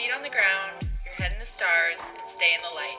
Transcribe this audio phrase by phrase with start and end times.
[0.00, 2.96] feet on the ground, your head in the stars, and stay in the light.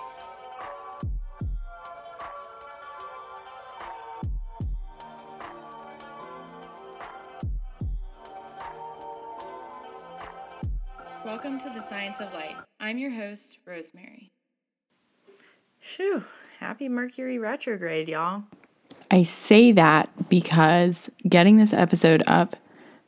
[11.25, 12.55] Welcome to the Science of Light.
[12.79, 14.31] I'm your host, Rosemary.
[15.79, 16.23] Phew,
[16.59, 18.43] happy Mercury retrograde, y'all.
[19.09, 22.57] I say that because getting this episode up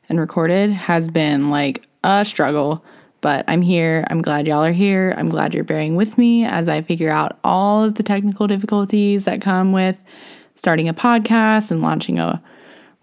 [0.09, 2.83] and recorded has been like a struggle,
[3.23, 4.05] but I'm here.
[4.09, 5.15] I'm glad y'all are here.
[5.17, 9.23] I'm glad you're bearing with me as I figure out all of the technical difficulties
[9.23, 10.03] that come with
[10.55, 12.43] starting a podcast and launching a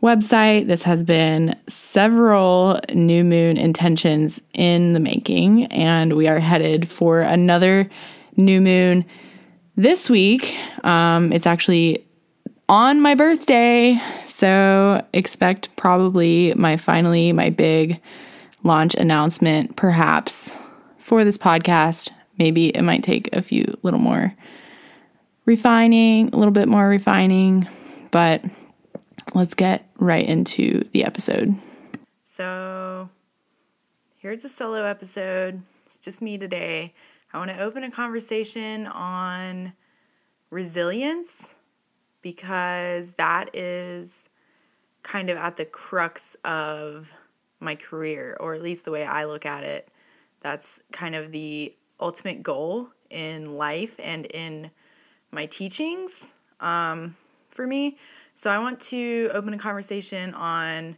[0.02, 0.66] website.
[0.66, 7.23] This has been several new moon intentions in the making, and we are headed for
[7.23, 7.89] another
[8.37, 9.06] new moon
[9.75, 10.55] this week.
[10.84, 12.06] Um, it's actually
[12.69, 18.00] on my birthday, so expect probably my finally my big
[18.62, 20.55] launch announcement, perhaps
[20.98, 22.11] for this podcast.
[22.39, 24.34] Maybe it might take a few little more
[25.44, 27.69] refining, a little bit more refining,
[28.11, 28.44] but
[29.34, 31.55] let's get right into the episode.
[32.25, 33.11] So,
[34.17, 35.62] here's a solo episode.
[35.83, 36.95] It's just me today.
[37.33, 39.72] I want to open a conversation on
[40.50, 41.55] resilience
[42.22, 44.28] because that is
[45.02, 47.12] kind of at the crux of
[47.61, 49.89] my career, or at least the way I look at it.
[50.41, 54.70] That's kind of the ultimate goal in life and in
[55.30, 57.17] my teachings um,
[57.50, 57.98] for me.
[58.34, 60.97] So I want to open a conversation on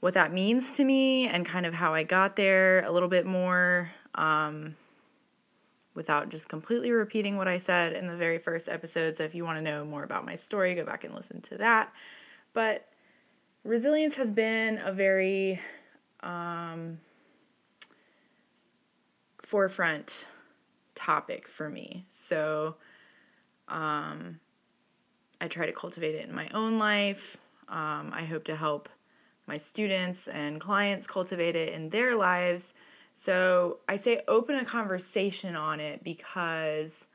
[0.00, 3.26] what that means to me and kind of how I got there a little bit
[3.26, 4.76] more um,
[5.94, 9.16] without just completely repeating what I said in the very first episode.
[9.16, 11.58] So if you want to know more about my story, go back and listen to
[11.58, 11.92] that.
[12.52, 12.86] But
[13.64, 15.60] resilience has been a very
[16.20, 16.98] um,
[19.38, 20.26] forefront
[20.94, 22.06] topic for me.
[22.10, 22.76] So
[23.68, 24.40] um,
[25.40, 27.36] I try to cultivate it in my own life.
[27.68, 28.88] Um, I hope to help
[29.46, 32.74] my students and clients cultivate it in their lives.
[33.14, 37.08] So I say open a conversation on it because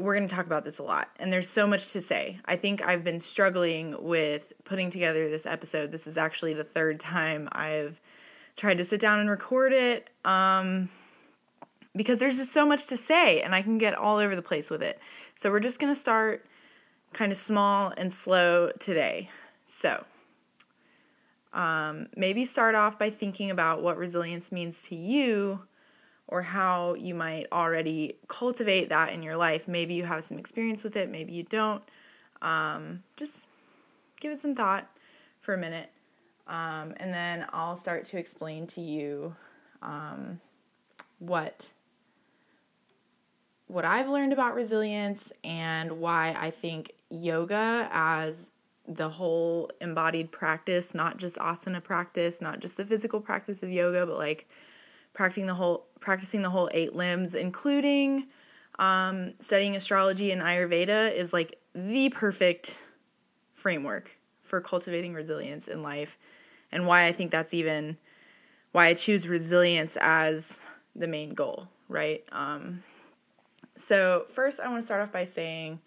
[0.00, 1.08] we're going to talk about this a lot.
[1.18, 2.38] And there's so much to say.
[2.44, 5.92] I think I've been struggling with putting together this episode.
[5.92, 8.00] This is actually the third time I've
[8.56, 10.88] tried to sit down and record it um,
[11.94, 14.70] because there's just so much to say and I can get all over the place
[14.70, 15.00] with it.
[15.34, 16.44] So we're just going to start
[17.12, 19.30] kind of small and slow today.
[19.64, 20.04] So,
[21.52, 25.62] um, maybe start off by thinking about what resilience means to you
[26.30, 29.66] or how you might already cultivate that in your life.
[29.68, 31.82] Maybe you have some experience with it, maybe you don't.
[32.40, 33.48] Um, just
[34.20, 34.88] give it some thought
[35.40, 35.90] for a minute.
[36.46, 39.34] Um, and then I'll start to explain to you
[39.82, 40.40] um,
[41.18, 41.70] what
[43.66, 48.50] what I've learned about resilience and why I think yoga as
[48.88, 54.04] the whole embodied practice, not just asana practice, not just the physical practice of yoga,
[54.06, 54.48] but like
[55.12, 58.26] practicing the whole practicing the whole eight limbs, including
[58.78, 62.82] um, studying astrology and Ayurveda, is like the perfect
[63.52, 66.18] framework for cultivating resilience in life,
[66.72, 67.98] and why I think that's even
[68.72, 70.64] why I choose resilience as
[70.96, 72.24] the main goal, right?
[72.32, 72.82] Um,
[73.76, 75.80] so first, I want to start off by saying.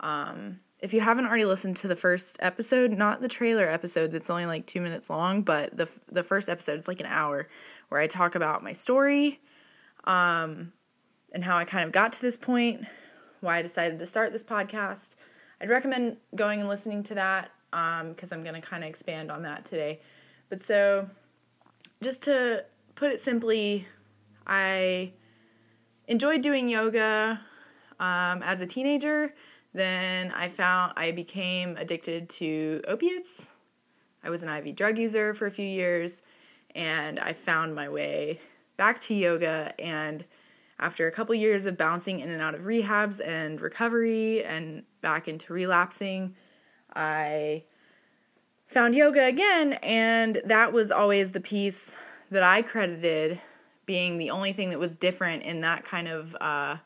[0.00, 4.28] Um, if you haven't already listened to the first episode, not the trailer episode that's
[4.28, 7.48] only like two minutes long, but the the first episode, it's like an hour,
[7.94, 9.38] where I talk about my story,
[10.02, 10.72] um,
[11.30, 12.84] and how I kind of got to this point,
[13.40, 15.14] why I decided to start this podcast.
[15.60, 19.30] I'd recommend going and listening to that because um, I'm going to kind of expand
[19.30, 20.00] on that today.
[20.48, 21.08] But so,
[22.02, 22.64] just to
[22.96, 23.86] put it simply,
[24.44, 25.12] I
[26.08, 27.38] enjoyed doing yoga
[28.00, 29.32] um, as a teenager
[29.72, 33.54] then I found I became addicted to opiates.
[34.24, 36.22] I was an IV drug user for a few years,
[36.74, 38.40] and I found my way
[38.76, 39.74] back to yoga.
[39.78, 40.24] And
[40.78, 45.28] after a couple years of bouncing in and out of rehabs and recovery and back
[45.28, 46.34] into relapsing,
[46.94, 47.64] I
[48.66, 49.74] found yoga again.
[49.82, 51.96] And that was always the piece
[52.30, 53.40] that I credited
[53.86, 56.76] being the only thing that was different in that kind of uh,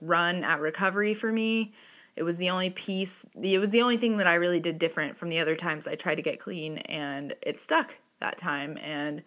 [0.00, 1.72] run at recovery for me
[2.16, 5.16] it was the only piece it was the only thing that i really did different
[5.16, 9.22] from the other times i tried to get clean and it stuck that time and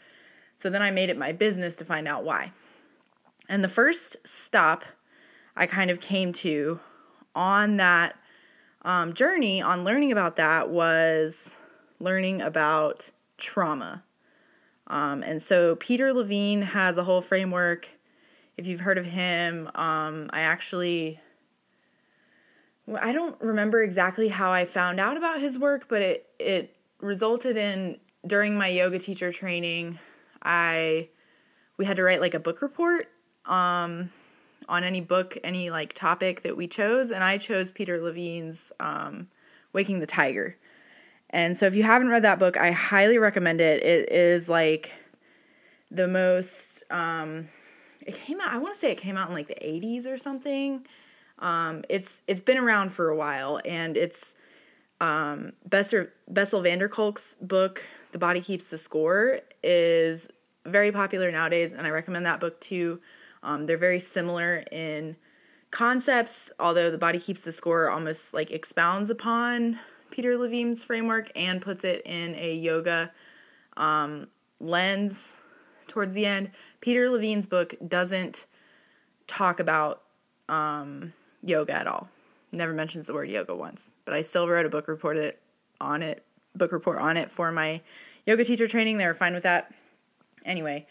[0.56, 2.52] so then i made it my business to find out why
[3.50, 4.84] and the first stop
[5.56, 6.80] i kind of came to
[7.36, 8.18] on that
[8.84, 11.56] um, journey on learning about that was
[12.00, 14.04] learning about trauma
[14.88, 17.90] Um, and so Peter Levine has a whole framework.
[18.58, 21.20] If you've heard of him, um, I actually
[23.02, 27.58] I don't remember exactly how I found out about his work, but it it resulted
[27.58, 30.00] in during my yoga teacher training,
[30.42, 31.10] I
[31.78, 33.08] we had to write like a book report
[33.46, 34.10] um,
[34.68, 39.28] on any book, any like topic that we chose, and I chose Peter Levine's um,
[39.74, 40.58] "Waking the Tiger."
[41.30, 43.84] And so, if you haven't read that book, I highly recommend it.
[43.84, 44.92] It is like
[45.92, 46.84] the most.
[46.90, 47.50] Um,
[48.06, 48.50] it came out.
[48.50, 50.86] I want to say it came out in like the '80s or something.
[51.40, 54.36] Um, it's it's been around for a while, and it's
[55.02, 57.84] um, Bessel, Bessel van der Kolk's book,
[58.16, 60.30] "The Body Keeps the Score," is
[60.64, 63.02] very popular nowadays, and I recommend that book too.
[63.44, 65.18] Um, they're very similar in
[65.70, 69.80] concepts, although "The Body Keeps the Score" almost like expounds upon
[70.12, 73.12] Peter Levine's framework and puts it in a yoga
[73.76, 74.30] um,
[74.62, 75.36] lens
[75.90, 76.52] towards the end.
[76.80, 78.46] Peter Levine's book doesn't
[79.28, 80.04] talk about
[80.48, 81.12] um,
[81.44, 82.08] yoga at all.
[82.54, 85.42] Never mentions the word yoga once, but I still wrote a book report it
[85.82, 86.24] on it,
[86.56, 87.82] book report on it for my
[88.26, 88.98] yoga teacher training.
[88.98, 89.74] They were fine with that.
[90.44, 90.86] Anyway,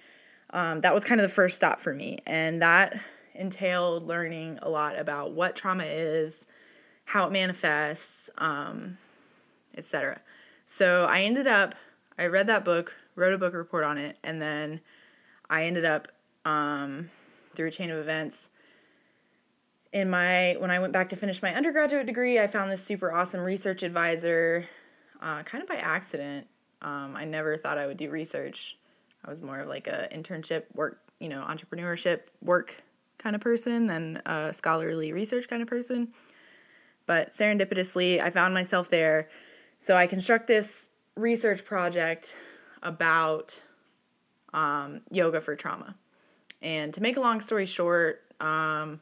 [0.50, 2.98] um, that was kind of the first stop for me, and that
[3.34, 6.46] entailed learning a lot about what trauma is,
[7.04, 8.98] how it manifests, um,
[9.76, 10.20] etc.
[10.66, 11.74] So I ended up,
[12.18, 14.80] I read that book, wrote a book report on it, and then
[15.50, 16.08] I ended up
[16.44, 17.10] um,
[17.54, 18.50] through a chain of events
[19.94, 23.12] in my when I went back to finish my undergraduate degree, I found this super
[23.12, 24.68] awesome research advisor,
[25.22, 26.48] uh, kind of by accident.
[26.84, 28.76] Um, I never thought I would do research.
[29.24, 32.76] I was more of like a internship work, you know, entrepreneurship work
[33.16, 36.12] kind of person than a scholarly research kind of person.
[37.06, 39.30] But serendipitously, I found myself there.
[39.78, 42.36] So I construct this research project
[42.82, 43.62] about
[44.52, 45.94] um, yoga for trauma.
[46.60, 49.00] And to make a long story short, um,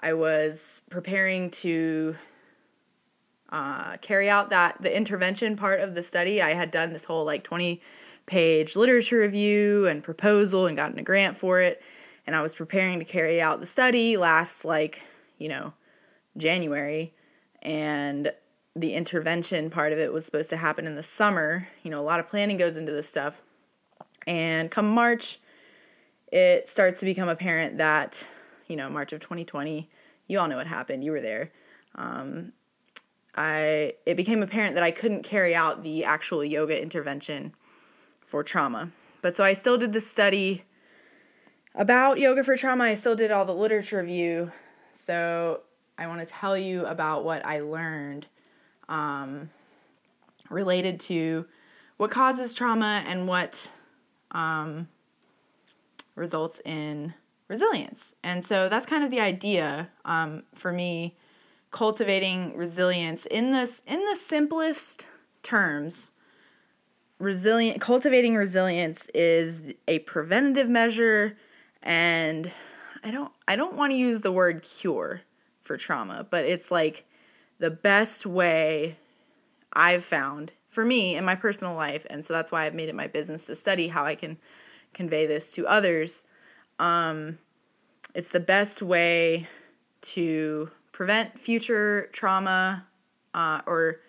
[0.00, 2.16] I was preparing to
[3.50, 6.42] uh, carry out that the intervention part of the study.
[6.42, 7.80] I had done this whole like 20
[8.26, 11.82] page literature review and proposal and gotten a grant for it.
[12.26, 15.04] And I was preparing to carry out the study last, like,
[15.38, 15.74] you know,
[16.36, 17.14] January.
[17.62, 18.32] And
[18.74, 21.68] the intervention part of it was supposed to happen in the summer.
[21.84, 23.42] You know, a lot of planning goes into this stuff.
[24.26, 25.40] And come March,
[26.32, 28.26] it starts to become apparent that
[28.68, 29.88] you know, March of 2020.
[30.26, 31.04] You all know what happened.
[31.04, 31.52] You were there.
[31.94, 32.52] Um,
[33.36, 37.54] I it became apparent that I couldn't carry out the actual yoga intervention
[38.24, 38.90] for trauma.
[39.22, 40.64] But so I still did the study
[41.74, 42.84] about yoga for trauma.
[42.84, 44.52] I still did all the literature review.
[44.92, 45.60] So
[45.98, 48.26] I want to tell you about what I learned
[48.88, 49.50] um,
[50.48, 51.46] related to
[51.96, 53.70] what causes trauma and what
[54.32, 54.88] um,
[56.14, 57.14] results in
[57.48, 58.14] resilience.
[58.22, 61.16] And so that's kind of the idea um, for me
[61.70, 65.06] cultivating resilience in this in the simplest
[65.42, 66.10] terms
[67.18, 71.36] resilient cultivating resilience is a preventative measure
[71.82, 72.50] and
[73.02, 75.22] I don't I don't want to use the word cure
[75.62, 77.04] for trauma, but it's like
[77.58, 78.96] the best way
[79.72, 82.94] I've found for me in my personal life and so that's why I've made it
[82.94, 84.38] my business to study how I can
[84.92, 86.24] convey this to others.
[86.78, 87.38] Um,
[88.14, 89.46] it's the best way
[90.02, 92.86] to prevent future trauma
[93.34, 94.00] uh, or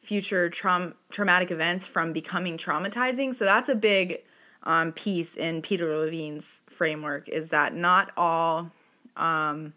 [0.00, 3.34] future traum- traumatic events from becoming traumatizing.
[3.34, 4.22] So that's a big
[4.62, 8.72] um, piece in Peter Levine's framework is that not all
[9.18, 9.74] um,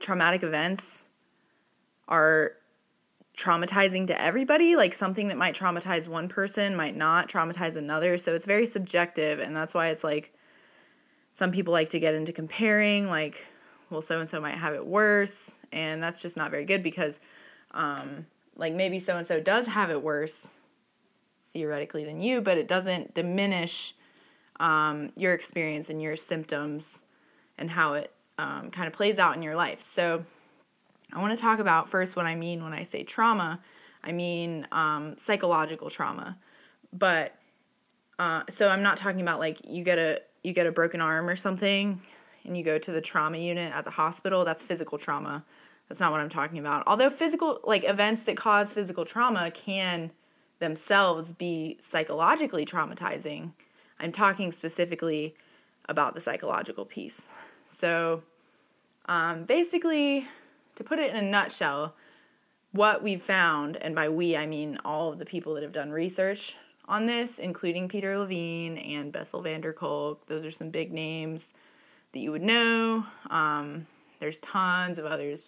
[0.00, 1.06] traumatic events
[2.08, 2.54] are
[3.38, 4.74] traumatizing to everybody.
[4.74, 8.18] Like something that might traumatize one person might not traumatize another.
[8.18, 10.34] So it's very subjective, and that's why it's like
[11.30, 13.46] some people like to get into comparing, like,
[13.90, 17.20] well, so and so might have it worse, and that's just not very good because,
[17.72, 20.54] um, like, maybe so and so does have it worse
[21.52, 23.94] theoretically than you, but it doesn't diminish
[24.60, 27.02] um, your experience and your symptoms
[27.58, 29.80] and how it um, kind of plays out in your life.
[29.80, 30.24] So,
[31.12, 33.58] I want to talk about first what I mean when I say trauma.
[34.02, 36.38] I mean um, psychological trauma,
[36.92, 37.34] but
[38.18, 41.28] uh, so I'm not talking about like you get a you get a broken arm
[41.28, 42.00] or something
[42.50, 45.44] and you go to the trauma unit at the hospital, that's physical trauma.
[45.88, 46.82] That's not what I'm talking about.
[46.86, 50.10] Although physical, like events that cause physical trauma can
[50.58, 53.52] themselves be psychologically traumatizing,
[54.00, 55.36] I'm talking specifically
[55.88, 57.32] about the psychological piece.
[57.66, 58.24] So,
[59.06, 60.26] um, basically,
[60.74, 61.94] to put it in a nutshell,
[62.72, 65.92] what we've found, and by we I mean all of the people that have done
[65.92, 66.56] research
[66.88, 70.26] on this, including Peter Levine and Bessel van der Kolk.
[70.26, 71.54] Those are some big names
[72.12, 73.04] that you would know.
[73.28, 73.86] Um,
[74.18, 75.44] there's tons of others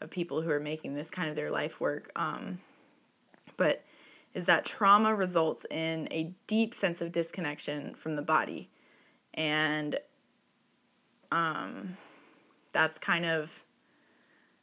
[0.00, 2.10] of people who are making this kind of their life work.
[2.16, 2.58] Um,
[3.56, 3.84] but
[4.34, 8.70] is that trauma results in a deep sense of disconnection from the body.
[9.34, 9.98] And
[11.30, 11.96] um,
[12.72, 13.64] that's kind of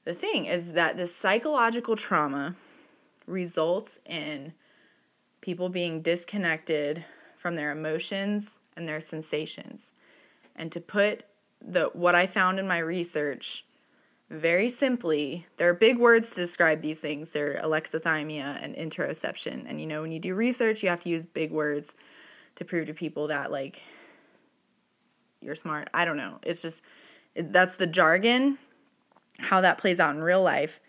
[0.06, 2.56] the thing is that this psychological trauma
[3.28, 4.54] results in
[5.42, 7.06] people being disconnected
[7.38, 9.92] from their emotions and their sensations.
[10.56, 11.24] And to put
[11.66, 13.66] the what I found in my research
[14.30, 17.32] very simply, there are big words to describe these things.
[17.32, 19.66] They're alexithymia and interoception.
[19.68, 21.96] And you know, when you do research, you have to use big words
[22.56, 23.84] to prove to people that like
[25.42, 25.90] you're smart.
[25.94, 26.40] I don't know.
[26.44, 26.84] It's just
[27.36, 28.58] that's the jargon.
[29.40, 30.80] How that plays out in real life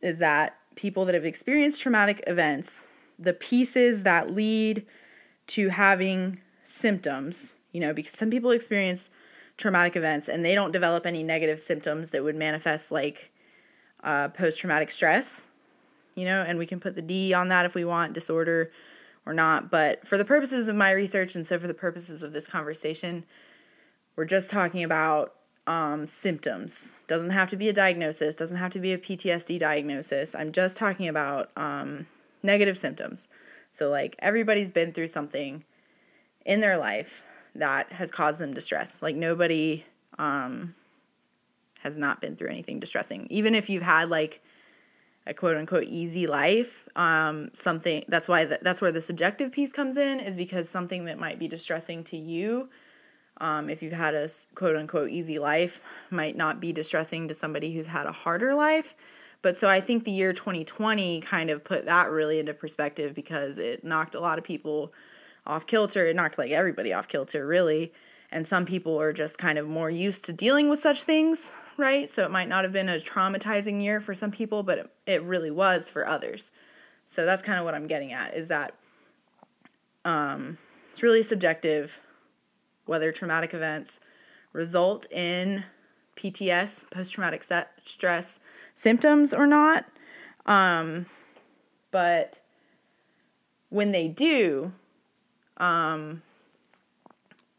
[0.00, 2.88] is that people that have experienced traumatic events,
[3.18, 4.86] the pieces that lead
[5.48, 9.10] to having symptoms, you know, because some people experience
[9.56, 13.32] traumatic events and they don't develop any negative symptoms that would manifest like
[14.02, 15.48] uh, post traumatic stress,
[16.14, 18.70] you know, and we can put the D on that if we want, disorder
[19.24, 19.70] or not.
[19.70, 23.24] But for the purposes of my research and so for the purposes of this conversation,
[24.16, 25.34] we're just talking about
[25.66, 27.00] um, symptoms.
[27.06, 30.34] Doesn't have to be a diagnosis, doesn't have to be a PTSD diagnosis.
[30.34, 32.06] I'm just talking about um,
[32.42, 33.28] negative symptoms.
[33.70, 35.64] So, like, everybody's been through something
[36.44, 39.02] in their life that has caused them distress.
[39.02, 39.84] Like nobody
[40.18, 40.74] um,
[41.80, 43.26] has not been through anything distressing.
[43.30, 44.42] Even if you've had like
[45.26, 49.72] a quote unquote easy life, um, something that's why the, that's where the subjective piece
[49.72, 52.68] comes in is because something that might be distressing to you.
[53.38, 57.72] Um, if you've had a quote unquote easy life, might not be distressing to somebody
[57.72, 58.94] who's had a harder life.
[59.42, 63.58] But so I think the year 2020 kind of put that really into perspective because
[63.58, 64.92] it knocked a lot of people
[65.46, 66.06] off kilter.
[66.06, 67.92] It knocked like everybody off kilter, really.
[68.30, 72.08] And some people are just kind of more used to dealing with such things, right?
[72.08, 75.22] So it might not have been a traumatizing year for some people, but it, it
[75.22, 76.50] really was for others.
[77.04, 78.74] So that's kind of what I'm getting at is that
[80.04, 80.56] um,
[80.90, 82.00] it's really subjective
[82.86, 84.00] whether traumatic events
[84.52, 85.64] result in
[86.16, 87.44] PTS, post traumatic
[87.84, 88.40] stress
[88.74, 89.86] symptoms, or not.
[90.46, 91.06] Um,
[91.90, 92.38] but
[93.68, 94.72] when they do,
[95.62, 96.22] um,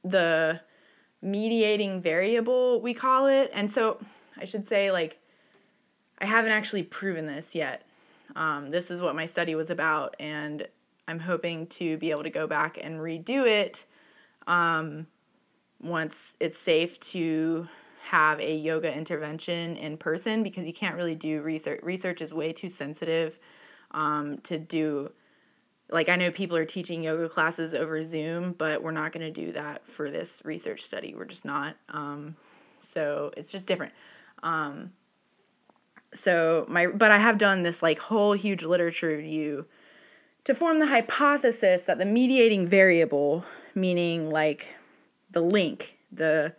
[0.04, 0.60] the
[1.22, 3.50] mediating variable, we call it.
[3.54, 3.98] And so
[4.38, 5.20] I should say, like,
[6.20, 7.88] I haven't actually proven this yet.
[8.36, 10.68] Um, this is what my study was about, and
[11.08, 13.86] I'm hoping to be able to go back and redo it
[14.48, 15.08] um,
[15.82, 17.68] once it's safe to
[18.10, 21.80] have a yoga intervention in person because you can't really do research.
[21.84, 23.40] Research is way too sensitive
[23.92, 25.12] um, to do
[25.94, 29.46] like I know people are teaching yoga classes over Zoom, but we're not going to
[29.46, 31.14] do that for this research study.
[31.16, 31.76] We're just not.
[31.90, 32.36] Um,
[32.80, 33.94] so it's just different.
[34.42, 34.92] Um,
[36.14, 39.68] so my, but I have done this like whole huge literature review
[40.46, 43.46] to form the hypothesis that the mediating variable,
[43.76, 44.74] meaning like
[45.32, 46.54] the link, the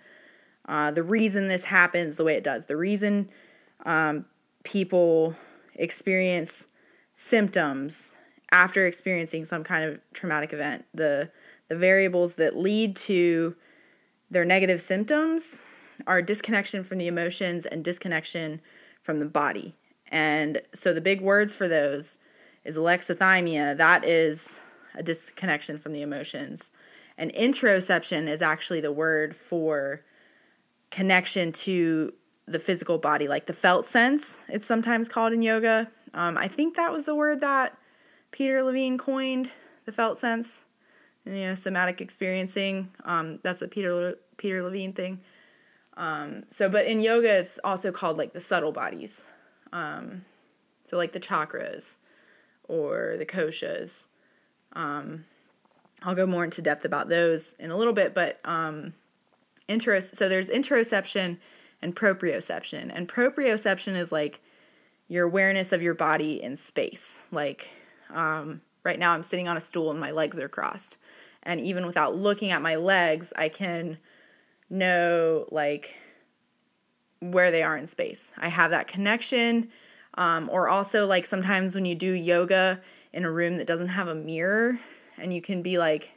[0.66, 3.28] uh, the reason this happens the way it does, the reason
[3.84, 4.24] um,
[4.62, 5.34] people
[5.74, 6.66] experience
[7.14, 8.14] symptoms
[8.54, 10.86] after experiencing some kind of traumatic event.
[10.94, 11.28] The
[11.68, 13.56] the variables that lead to
[14.30, 15.60] their negative symptoms
[16.06, 18.60] are disconnection from the emotions and disconnection
[19.02, 19.74] from the body.
[20.08, 22.18] And so the big words for those
[22.64, 24.60] is alexithymia, that is
[24.94, 26.70] a disconnection from the emotions.
[27.18, 30.04] And interoception is actually the word for
[30.90, 32.12] connection to
[32.46, 35.90] the physical body, like the felt sense, it's sometimes called in yoga.
[36.12, 37.76] Um, I think that was the word that
[38.34, 39.48] Peter Levine coined
[39.84, 40.64] the felt sense,
[41.24, 42.90] and, you know, somatic experiencing.
[43.04, 45.20] Um, that's a Peter Peter Levine thing.
[45.96, 49.30] Um, so, but in yoga, it's also called like the subtle bodies.
[49.72, 50.24] Um,
[50.82, 51.98] so, like the chakras
[52.64, 54.08] or the koshas.
[54.72, 55.26] Um,
[56.02, 58.94] I'll go more into depth about those in a little bit, but um,
[59.68, 61.38] so there's interoception
[61.80, 64.40] and proprioception, and proprioception is like
[65.06, 67.70] your awareness of your body in space, like
[68.10, 70.98] um, right now, I'm sitting on a stool and my legs are crossed.
[71.42, 73.98] And even without looking at my legs, I can
[74.70, 75.96] know like
[77.20, 78.32] where they are in space.
[78.36, 79.70] I have that connection.
[80.16, 82.80] Um, or also, like sometimes when you do yoga
[83.12, 84.78] in a room that doesn't have a mirror,
[85.18, 86.12] and you can be like,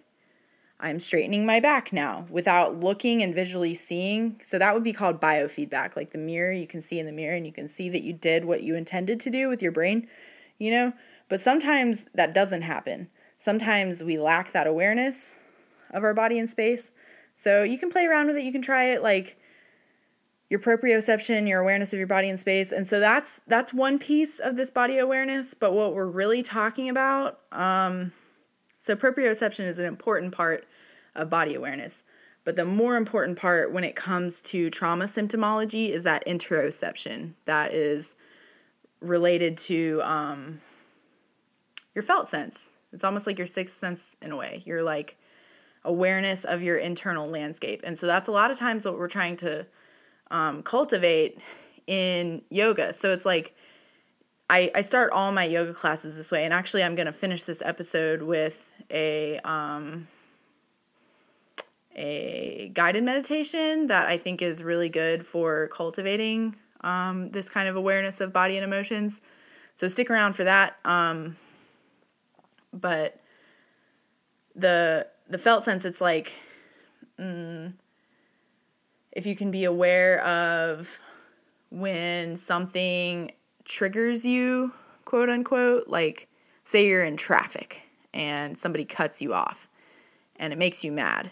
[0.80, 4.40] I'm straightening my back now without looking and visually seeing.
[4.44, 5.96] So that would be called biofeedback.
[5.96, 8.14] Like the mirror, you can see in the mirror and you can see that you
[8.14, 10.08] did what you intended to do with your brain,
[10.60, 10.94] you know?
[11.30, 13.10] But sometimes that doesn't happen.
[13.40, 15.40] sometimes we lack that awareness
[15.92, 16.92] of our body in space.
[17.36, 18.44] So you can play around with it.
[18.44, 19.38] You can try it like
[20.50, 22.72] your proprioception, your awareness of your body in space.
[22.72, 26.90] And so that's that's one piece of this body awareness, but what we're really talking
[26.90, 28.12] about um
[28.80, 30.66] so proprioception is an important part
[31.16, 32.04] of body awareness.
[32.44, 37.74] But the more important part when it comes to trauma symptomology is that interoception that
[37.74, 38.16] is
[39.02, 40.62] related to um,
[41.98, 42.70] your felt sense.
[42.94, 44.62] It's almost like your sixth sense in a way.
[44.68, 45.18] You're like
[45.84, 47.82] awareness of your internal landscape.
[47.84, 49.66] And so that's a lot of times what we're trying to
[50.30, 51.40] um, cultivate
[51.88, 52.94] in yoga.
[52.94, 53.56] So it's like
[54.48, 56.46] I, I start all my yoga classes this way.
[56.46, 59.40] And actually, I'm going to finish this episode with a.
[59.40, 60.08] Um,
[62.00, 67.76] a guided meditation that I think is really good for cultivating um, this kind of
[67.76, 69.20] awareness of body and emotions.
[69.74, 70.76] So stick around for that.
[70.86, 71.38] Um,
[72.74, 73.20] but
[74.56, 76.34] the the felt sense, it's like
[77.20, 77.74] mm,
[79.12, 81.00] if you can be aware of
[81.70, 83.32] when something
[83.66, 84.74] triggers you,
[85.06, 86.28] quote unquote, like
[86.64, 87.84] say you're in traffic
[88.14, 89.68] and somebody cuts you off
[90.38, 91.32] and it makes you mad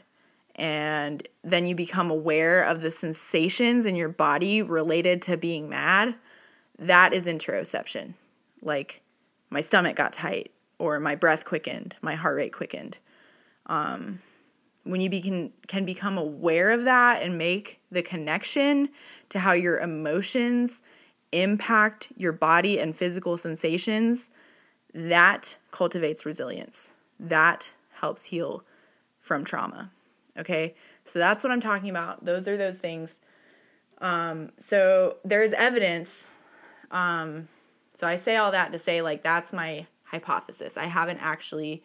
[0.56, 6.16] and then you become aware of the sensations in your body related to being mad,
[6.80, 8.14] that is interoception.
[8.62, 9.02] Like
[9.50, 12.98] my stomach got tight, or my breath quickened, my heart rate quickened.
[13.68, 14.20] Um,
[14.84, 18.90] when you can, can become aware of that and make the connection
[19.30, 20.84] to how your emotions
[21.32, 24.30] impact your body and physical sensations,
[24.94, 26.92] that cultivates resilience.
[27.20, 28.64] That helps heal
[29.20, 29.92] from trauma.
[30.38, 32.24] Okay, so that's what I'm talking about.
[32.24, 33.20] Those are those things.
[34.00, 36.36] Um, so there's evidence.
[36.92, 37.48] Um,
[37.94, 40.78] so I say all that to say, like, that's my hypothesis.
[40.78, 41.84] I haven't actually,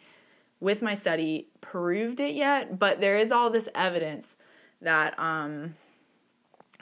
[0.59, 4.37] with my study, proved it yet, but there is all this evidence
[4.81, 5.75] that um,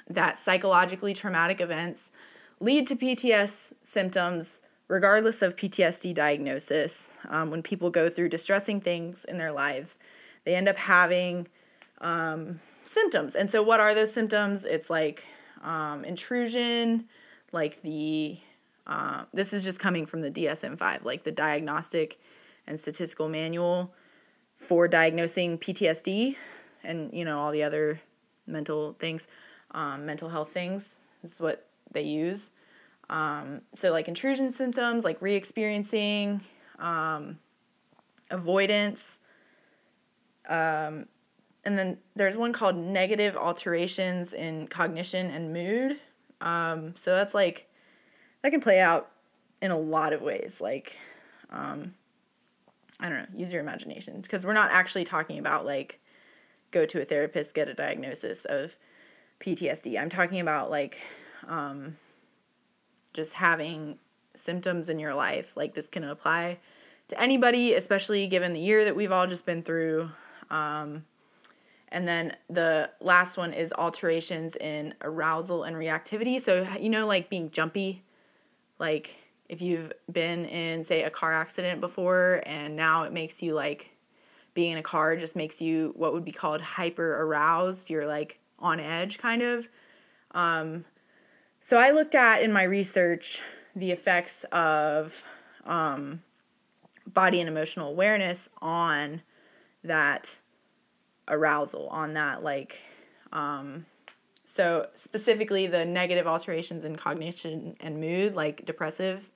[0.08, 2.12] that psychologically traumatic events
[2.60, 7.12] lead to PTS symptoms regardless of PTSD diagnosis.
[7.30, 9.99] Um, when people go through distressing things in their lives,
[10.45, 11.47] they end up having
[12.02, 13.36] um, symptoms.
[13.36, 14.65] And so, what are those symptoms?
[14.65, 15.25] It's like
[15.63, 17.06] um, intrusion,
[17.52, 18.38] like the
[18.89, 22.19] uh, this is just coming from the DSM 5, like the Diagnostic
[22.65, 23.93] and Statistical Manual
[24.56, 26.36] for diagnosing PTSD
[26.84, 28.02] and, you know, all the other
[28.47, 29.28] mental things,
[29.71, 32.49] um, mental health things is what they use.
[33.12, 36.41] Um, so, like intrusion symptoms, like re experiencing,
[36.80, 37.38] um,
[38.32, 39.19] avoidance,
[40.47, 41.06] um,
[41.63, 45.99] and then there's one called negative alterations in cognition and mood.
[46.41, 47.68] Um, so that's like
[48.41, 49.12] that can play out
[49.62, 50.62] in a lot of ways.
[50.62, 50.97] Like,
[51.49, 51.93] um,
[52.99, 55.99] I don't know, use your imagination because we're not actually talking about like
[56.71, 58.75] go to a therapist, get a diagnosis of
[59.39, 59.99] PTSD.
[59.99, 60.99] I'm talking about like
[61.47, 61.95] um,
[63.13, 63.99] just having
[64.36, 65.54] symptoms in your life.
[65.56, 66.60] Like this can apply
[67.08, 70.10] to anybody, especially given the year that we've all just been through.
[70.49, 71.06] Um,
[71.89, 76.39] and then the last one is alterations in arousal and reactivity.
[76.39, 78.04] So, you know, like being jumpy,
[78.80, 83.54] like if you've been in, say, a car accident before and now it makes you
[83.54, 83.92] like
[84.54, 87.89] being in a car just makes you what would be called hyper aroused.
[87.89, 89.68] You're like on edge, kind of.
[90.32, 90.86] Um,
[91.62, 93.42] so, I looked at in my research
[93.76, 95.24] the effects of
[95.65, 96.22] um,
[97.06, 99.22] body and emotional awareness on
[99.84, 100.39] that
[101.28, 102.82] arousal on that like
[103.32, 103.86] um
[104.52, 109.30] so specifically the negative alterations in cognition and mood like depressive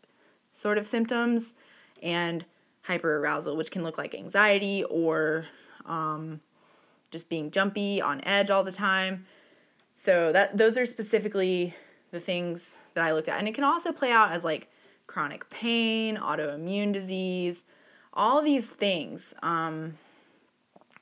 [0.53, 1.53] sort of symptoms
[2.01, 2.43] and
[2.87, 5.45] hyperarousal which can look like anxiety or
[5.85, 6.41] um,
[7.11, 9.27] just being jumpy on edge all the time.
[9.93, 11.75] So that those are specifically
[12.09, 13.37] the things that i looked at.
[13.37, 14.67] And it can also play out as like
[15.05, 17.65] chronic pain autoimmune disease
[18.15, 19.93] all these things um,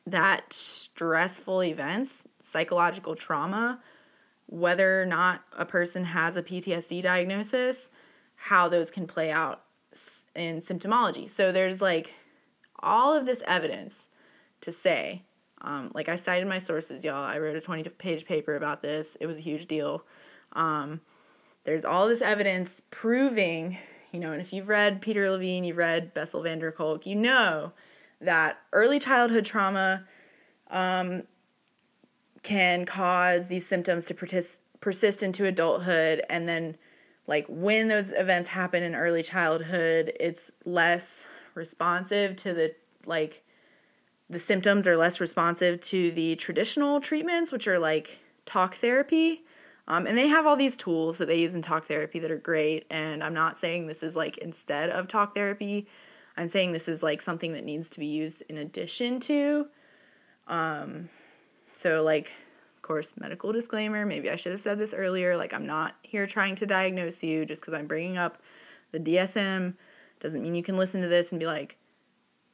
[0.05, 3.79] that stressful events, psychological trauma,
[4.51, 7.87] whether or not a person has a PTSD diagnosis,
[8.35, 9.63] how those can play out
[10.35, 11.29] in symptomology.
[11.29, 12.13] So there's like
[12.81, 14.09] all of this evidence
[14.59, 15.23] to say,
[15.61, 17.23] um, like I cited my sources, y'all.
[17.23, 20.03] I wrote a 20 page paper about this, it was a huge deal.
[20.51, 20.99] Um,
[21.63, 23.77] there's all this evidence proving,
[24.11, 27.15] you know, and if you've read Peter Levine, you've read Bessel van der Kolk, you
[27.15, 27.71] know
[28.19, 30.05] that early childhood trauma
[30.69, 31.23] um,
[32.43, 36.75] can cause these symptoms to persist, persist into adulthood and then
[37.27, 42.73] like when those events happen in early childhood it's less responsive to the
[43.05, 43.43] like
[44.31, 49.43] the symptoms are less responsive to the traditional treatments, which are like talk therapy.
[49.89, 52.37] Um, and they have all these tools that they use in talk therapy that are
[52.37, 52.85] great.
[52.89, 55.85] And I'm not saying this is like instead of talk therapy.
[56.37, 59.67] I'm saying this is like something that needs to be used in addition to.
[60.47, 61.09] Um,
[61.71, 62.33] so like,
[62.75, 64.05] of course, medical disclaimer.
[64.05, 65.37] Maybe I should have said this earlier.
[65.37, 68.39] Like, I'm not here trying to diagnose you just because I'm bringing up
[68.91, 69.75] the DSM.
[70.19, 71.77] Doesn't mean you can listen to this and be like,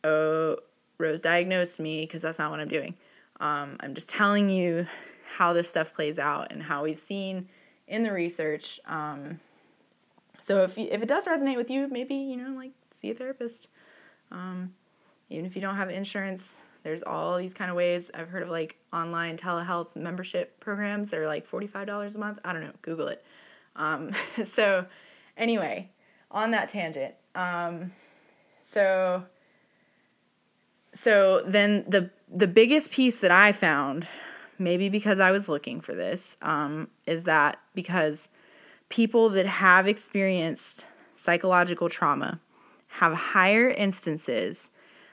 [0.03, 0.57] oh,
[0.97, 2.95] Rose diagnosed me because that's not what I'm doing.
[3.39, 4.87] Um, I'm just telling you
[5.35, 7.49] how this stuff plays out and how we've seen
[7.87, 8.79] in the research.
[8.85, 9.39] Um,
[10.39, 13.13] so if you, if it does resonate with you, maybe you know like see a
[13.13, 13.69] therapist.
[14.31, 14.73] Um,
[15.29, 18.09] even if you don't have insurance, there's all these kind of ways.
[18.13, 22.19] I've heard of like online telehealth membership programs that are like forty five dollars a
[22.19, 22.39] month.
[22.45, 22.71] I don't know.
[22.81, 23.25] Google it.
[23.75, 24.11] Um,
[24.45, 24.85] so
[25.35, 25.89] anyway,
[26.31, 27.13] on that tangent.
[27.35, 27.91] Um,
[28.63, 29.25] so
[30.93, 34.07] so then the the biggest piece that I found,
[34.57, 38.29] maybe because I was looking for this, um, is that because
[38.87, 42.39] people that have experienced psychological trauma
[42.87, 44.69] have higher instances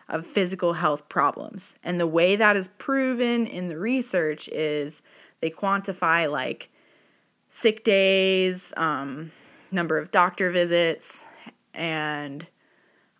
[0.08, 1.74] of physical health problems.
[1.82, 5.02] And the way that is proven in the research is
[5.40, 6.70] they quantify like
[7.48, 9.32] sick days, um,
[9.70, 11.24] number of doctor visits,
[11.72, 12.46] and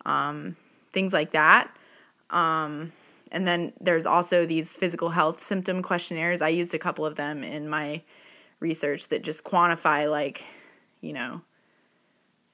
[0.05, 0.55] um,
[0.91, 1.75] things like that.
[2.29, 2.91] Um,
[3.31, 6.41] and then there's also these physical health symptom questionnaires.
[6.41, 8.01] I used a couple of them in my
[8.59, 10.45] research that just quantify, like,
[11.01, 11.41] you know,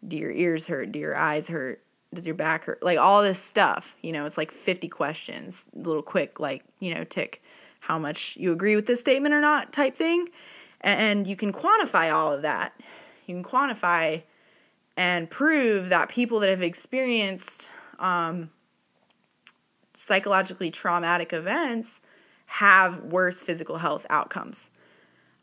[0.08, 0.92] do your ears hurt?
[0.92, 1.84] Do your eyes hurt?
[2.14, 2.84] Does your back hurt?
[2.84, 3.96] Like all this stuff.
[4.02, 7.42] You know, it's like 50 questions, little quick, like, you know, tick
[7.82, 10.28] how much you agree with this statement or not type thing.
[10.82, 12.74] And you can quantify all of that.
[13.26, 14.24] You can quantify
[14.98, 17.70] and prove that people that have experienced
[18.00, 18.50] um,
[19.94, 22.02] psychologically traumatic events
[22.46, 24.72] have worse physical health outcomes.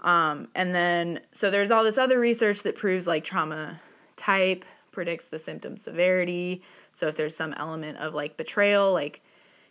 [0.00, 3.80] Um, and then, so there's all this other research that proves like trauma
[4.16, 4.64] type
[4.98, 6.60] predicts the symptom severity.
[6.90, 9.22] So if there's some element of like betrayal, like,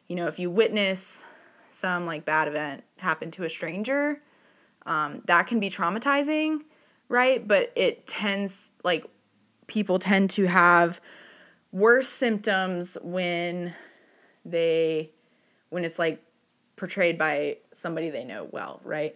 [0.08, 1.22] you know, if you witness
[1.68, 4.22] some like bad event happen to a stranger,
[4.86, 6.60] um, that can be traumatizing,
[7.10, 7.46] right?
[7.46, 9.06] But it tends, like,
[9.68, 11.02] people tend to have
[11.74, 13.76] worse symptoms when
[14.46, 15.12] they
[15.72, 16.24] when it's like
[16.78, 19.14] portrayed by somebody they know well, right?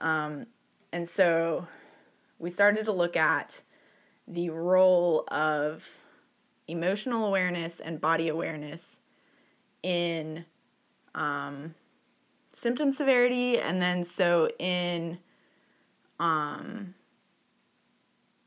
[0.00, 0.46] Um,
[0.92, 1.68] and so
[2.40, 3.62] we started to look at
[4.28, 5.98] the role of
[6.68, 9.02] emotional awareness and body awareness
[9.82, 10.44] in
[11.14, 11.74] um,
[12.50, 15.18] symptom severity, and then so in
[16.18, 16.94] um,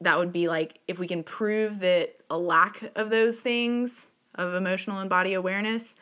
[0.02, 4.54] that would be like if we can prove that a lack of those things of
[4.54, 5.96] emotional and body awareness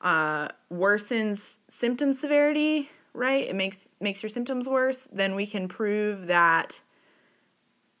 [0.00, 3.44] uh, worsens symptom severity, right?
[3.44, 5.08] It makes makes your symptoms worse.
[5.12, 6.82] Then we can prove that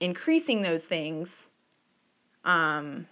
[0.02, 1.52] increasing those things
[2.44, 3.06] um,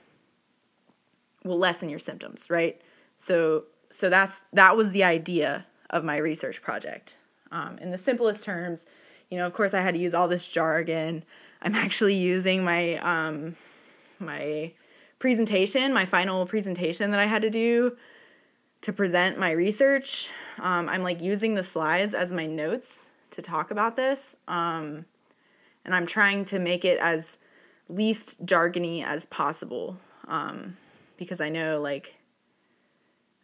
[1.45, 2.81] will lessen your symptoms, right?
[3.17, 7.17] So so that's that was the idea of my research project.
[7.53, 8.87] Um, in the simplest terms,
[9.29, 11.25] you know, of course, I had to use all this jargon.
[11.63, 13.57] I'm actually using my um,
[14.19, 14.73] my
[15.21, 17.97] presentation, my final presentation that I had to do
[18.81, 20.29] to present my research.
[20.59, 24.35] Um, I'm like using the slides as my notes to talk about this.
[24.49, 25.05] Um,
[25.91, 27.37] and I'm trying to make it as
[27.89, 29.99] least jargony as possible
[30.29, 30.77] um,
[31.17, 32.15] because I know, like,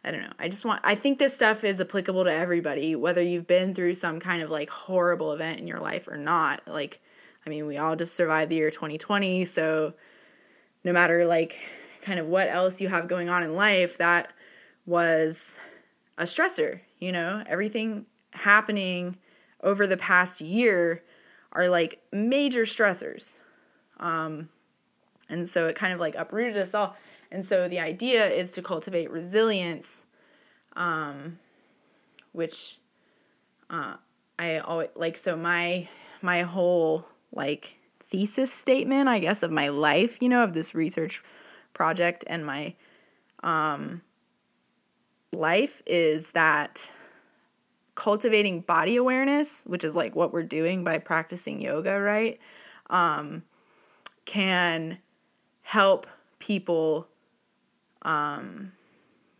[0.05, 0.31] I don't know.
[0.39, 3.95] I just want, I think this stuff is applicable to everybody, whether you've been through
[3.95, 6.65] some kind of like horrible event in your life or not.
[6.65, 7.01] Like,
[7.45, 9.43] I mean, we all just survived the year 2020.
[9.43, 9.93] So,
[10.85, 11.59] no matter like
[12.01, 14.31] kind of what else you have going on in life, that
[14.85, 15.59] was
[16.17, 19.17] a stressor, you know, everything happening
[19.61, 21.03] over the past year
[21.51, 23.39] are like major stressors.
[23.99, 24.49] Um,
[25.29, 26.95] and so it kind of like uprooted us all.
[27.31, 30.03] And so the idea is to cultivate resilience,
[30.75, 31.39] um,
[32.31, 32.79] which
[33.69, 33.95] uh,
[34.39, 35.17] I always like.
[35.17, 35.89] So my
[36.21, 37.77] my whole like
[38.09, 41.23] thesis statement, I guess, of my life, you know, of this research
[41.73, 42.73] project and my
[43.43, 44.01] um,
[45.33, 46.93] life is that
[47.97, 52.39] cultivating body awareness, which is like what we're doing by practicing yoga, right?
[52.91, 53.41] Um,
[54.25, 54.99] can
[55.63, 56.05] help
[56.37, 57.07] people,
[58.03, 58.71] um,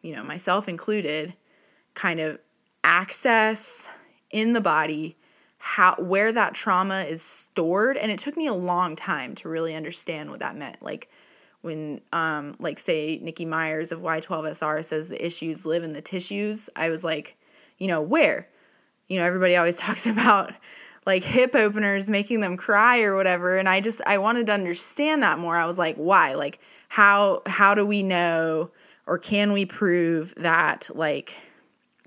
[0.02, 1.36] you know, myself included,
[1.94, 2.40] kind of
[2.84, 3.88] access
[4.32, 5.16] in the body
[5.60, 9.74] how where that trauma is stored and it took me a long time to really
[9.74, 11.10] understand what that meant like
[11.62, 16.70] when um like say Nikki Myers of Y12SR says the issues live in the tissues,
[16.76, 17.38] I was like,
[17.78, 18.48] you know, where?
[19.08, 20.54] You know, everybody always talks about
[21.08, 25.24] like hip openers making them cry or whatever and I just I wanted to understand
[25.24, 25.56] that more.
[25.56, 26.34] I was like, why?
[26.34, 26.60] Like
[26.90, 28.70] how how do we know
[29.08, 31.38] or can we prove that like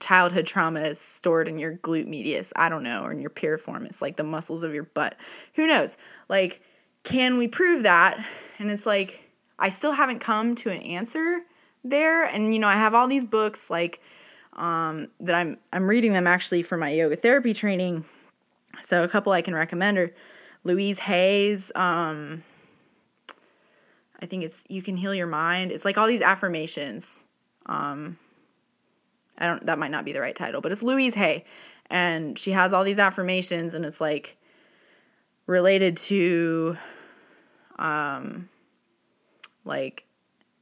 [0.00, 4.02] childhood trauma is stored in your glute medius, I don't know, or in your piriformis,
[4.02, 5.16] like the muscles of your butt.
[5.54, 5.96] Who knows?
[6.28, 6.62] Like
[7.02, 8.22] can we prove that?
[8.58, 11.40] And it's like I still haven't come to an answer
[11.82, 12.26] there.
[12.26, 14.02] And you know, I have all these books like
[14.60, 18.04] um, that I'm I'm reading them actually for my yoga therapy training.
[18.84, 20.14] So a couple I can recommend are
[20.62, 21.72] Louise Hay's.
[21.74, 22.44] Um,
[24.22, 25.72] I think it's you can heal your mind.
[25.72, 27.24] It's like all these affirmations.
[27.66, 28.18] Um,
[29.38, 31.44] I don't that might not be the right title, but it's Louise Hay,
[31.88, 34.36] and she has all these affirmations, and it's like
[35.46, 36.76] related to
[37.78, 38.50] um
[39.64, 40.04] like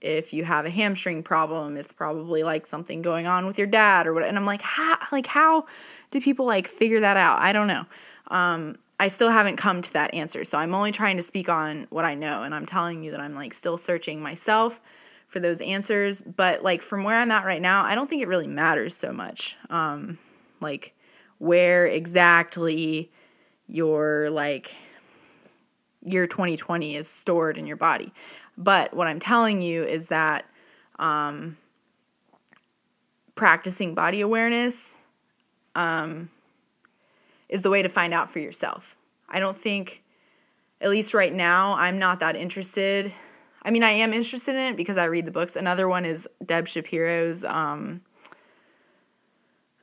[0.01, 4.07] if you have a hamstring problem, it's probably like something going on with your dad
[4.07, 4.25] or what.
[4.25, 5.67] And I'm like, how, like, how
[6.11, 7.41] do people like figure that out?
[7.41, 7.85] I don't know.
[8.29, 10.45] Um, I still haven't come to that answer.
[10.45, 12.43] So I'm only trying to speak on what I know.
[12.43, 14.81] And I'm telling you that I'm like still searching myself
[15.27, 16.21] for those answers.
[16.23, 19.13] But like from where I'm at right now, I don't think it really matters so
[19.13, 19.57] much.
[19.71, 20.19] Um,
[20.61, 20.95] like
[21.39, 23.11] where exactly
[23.69, 24.75] your like
[26.03, 28.13] year 2020 is stored in your body.
[28.59, 30.45] But what I'm telling you is that
[30.99, 31.57] um,
[33.37, 34.99] practicing body awareness
[35.77, 36.29] um,
[37.49, 38.97] is the way to find out for yourself.
[39.29, 40.03] I don't think,
[40.81, 43.13] at least right now, I'm not that interested.
[43.63, 45.55] I mean, I am interested in it because I read the books.
[45.55, 48.01] Another one is Deb Shapiro's um,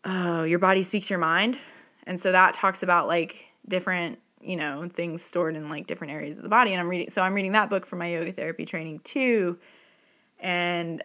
[0.03, 1.57] oh, Your Body Speaks Your Mind.
[2.05, 6.37] And so that talks about like different you know things stored in like different areas
[6.37, 8.65] of the body and i'm reading so i'm reading that book for my yoga therapy
[8.65, 9.57] training too
[10.39, 11.03] and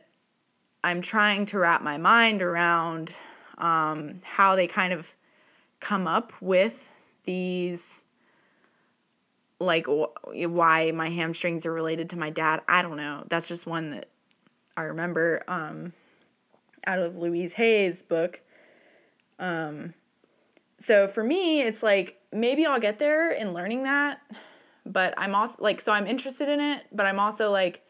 [0.84, 3.10] i'm trying to wrap my mind around
[3.58, 5.14] um, how they kind of
[5.80, 6.90] come up with
[7.24, 8.02] these
[9.58, 13.90] like why my hamstrings are related to my dad i don't know that's just one
[13.90, 14.08] that
[14.76, 15.92] i remember um,
[16.86, 18.40] out of louise hay's book
[19.38, 19.94] um,
[20.78, 24.20] so for me it's like maybe I'll get there in learning that,
[24.86, 27.86] but I'm also like, so I'm interested in it, but I'm also like,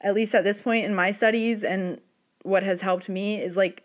[0.00, 2.00] at least at this point in my studies and
[2.42, 3.82] what has helped me is like,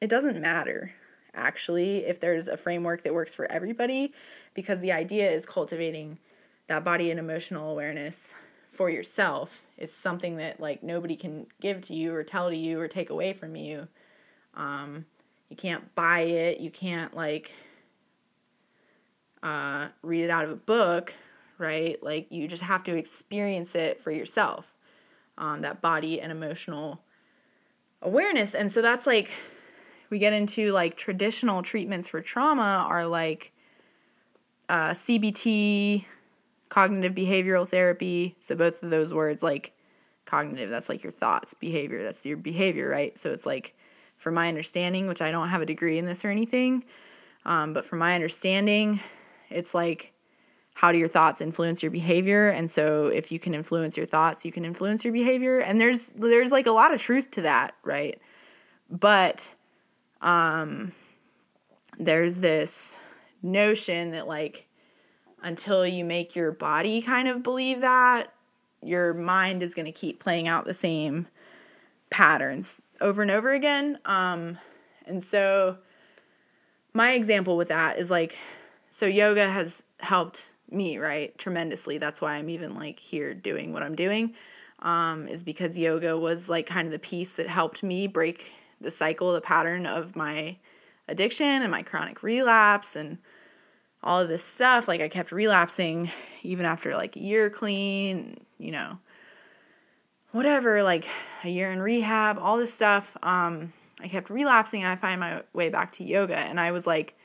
[0.00, 0.92] it doesn't matter
[1.34, 4.12] actually if there's a framework that works for everybody
[4.54, 6.18] because the idea is cultivating
[6.66, 8.34] that body and emotional awareness
[8.70, 9.62] for yourself.
[9.76, 13.10] It's something that like nobody can give to you or tell to you or take
[13.10, 13.88] away from you.
[14.54, 15.06] Um,
[15.48, 16.60] you can't buy it.
[16.60, 17.54] You can't like
[19.42, 21.14] uh, read it out of a book,
[21.58, 22.02] right?
[22.02, 24.74] Like you just have to experience it for yourself,
[25.38, 27.02] um, that body and emotional
[28.00, 28.54] awareness.
[28.54, 29.32] And so that's like,
[30.10, 33.52] we get into like traditional treatments for trauma are like
[34.68, 36.04] uh, CBT,
[36.68, 38.36] cognitive behavioral therapy.
[38.38, 39.72] So both of those words, like
[40.24, 43.18] cognitive, that's like your thoughts, behavior, that's your behavior, right?
[43.18, 43.74] So it's like,
[44.22, 46.84] from my understanding, which I don't have a degree in this or anything,
[47.44, 49.00] um, but from my understanding,
[49.54, 50.12] it's like
[50.74, 52.48] how do your thoughts influence your behavior?
[52.48, 55.58] And so if you can influence your thoughts, you can influence your behavior.
[55.58, 58.20] And there's there's like a lot of truth to that, right?
[58.90, 59.54] But
[60.20, 60.92] um
[61.98, 62.96] there's this
[63.42, 64.66] notion that like
[65.42, 68.32] until you make your body kind of believe that,
[68.82, 71.26] your mind is going to keep playing out the same
[72.10, 73.98] patterns over and over again.
[74.06, 74.58] Um
[75.06, 75.78] and so
[76.94, 78.38] my example with that is like
[78.92, 81.98] so yoga has helped me right tremendously.
[81.98, 84.34] That's why i'm even like here doing what i'm doing
[84.80, 88.90] um, is because yoga was like kind of the piece that helped me break the
[88.90, 90.56] cycle the pattern of my
[91.08, 93.18] addiction and my chronic relapse and
[94.02, 94.88] all of this stuff.
[94.88, 96.10] Like i kept relapsing
[96.42, 98.98] even after like a year clean you know
[100.32, 101.08] whatever like
[101.44, 103.16] a year in rehab all this stuff.
[103.22, 106.36] Um, i kept relapsing and i find my way back to yoga.
[106.36, 107.16] And i was like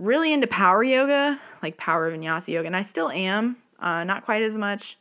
[0.00, 3.58] really into power yoga, like power vinyasa yoga, and I still am.
[3.78, 4.98] Uh, not quite as much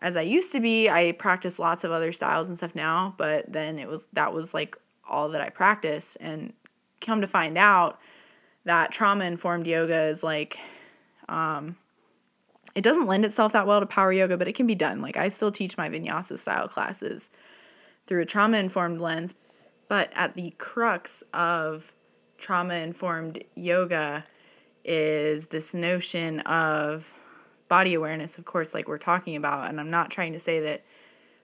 [0.00, 0.88] as I used to be.
[0.88, 4.54] I practice lots of other styles and stuff now, but then it was that was
[4.54, 4.76] like
[5.08, 6.16] all that I practiced.
[6.20, 6.52] And
[7.00, 8.00] come to find out
[8.64, 10.58] that trauma informed yoga is like,
[11.28, 11.76] um,
[12.74, 15.02] it doesn't lend itself that well to power yoga, but it can be done.
[15.02, 17.28] Like I still teach my vinyasa style classes
[18.06, 19.34] through a trauma informed lens,
[19.88, 21.92] but at the crux of
[22.42, 24.24] trauma informed yoga
[24.84, 27.14] is this notion of
[27.68, 29.70] body awareness, of course, like we're talking about.
[29.70, 30.84] And I'm not trying to say that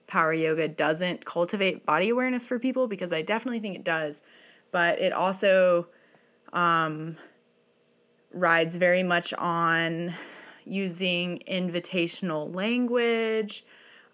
[0.07, 4.21] power yoga doesn't cultivate body awareness for people because I definitely think it does.
[4.71, 5.87] But it also
[6.51, 7.15] um,
[8.33, 10.13] rides very much on
[10.65, 13.63] using invitational language.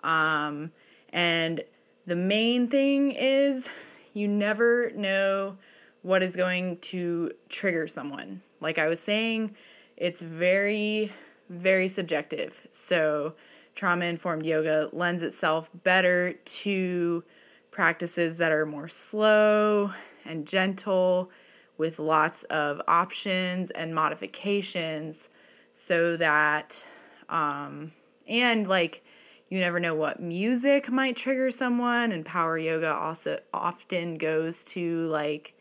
[0.04, 0.72] Um,
[1.10, 1.64] and
[2.06, 3.70] the main thing is
[4.14, 5.58] you never know
[6.06, 8.40] what is going to trigger someone.
[8.62, 9.56] Like I was saying,
[9.98, 11.12] it's very,
[11.50, 12.62] very subjective.
[12.70, 13.34] So,
[13.74, 17.24] trauma informed yoga lends itself better to
[17.72, 19.92] practices that are more slow
[20.26, 21.32] and gentle
[21.80, 25.30] with lots of options and modifications
[25.74, 26.86] so that
[27.28, 27.92] um
[28.30, 29.04] and like
[29.50, 35.06] you never know what music might trigger someone and power yoga also often goes to
[35.08, 35.55] like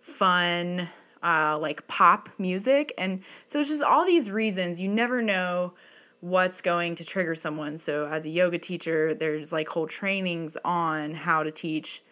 [0.00, 0.88] fun
[1.22, 5.72] uh like pop music and so it's just all these reasons you never know
[6.20, 11.14] what's going to trigger someone so as a yoga teacher there's like whole trainings on
[11.14, 12.02] how to teach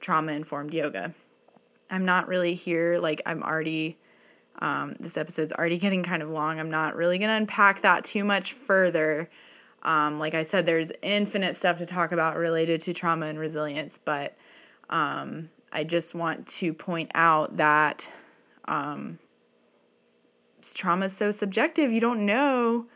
[0.00, 1.14] trauma informed yoga
[1.90, 3.98] i'm not really here like i'm already
[4.60, 6.58] um, this episode's already getting kind of long.
[6.58, 9.30] I'm not really going to unpack that too much further.
[9.82, 13.98] Um, like I said, there's infinite stuff to talk about related to trauma and resilience,
[13.98, 14.36] but
[14.90, 18.10] um, I just want to point out that
[18.66, 19.18] um,
[20.74, 21.92] trauma is so subjective.
[21.92, 22.86] You don't know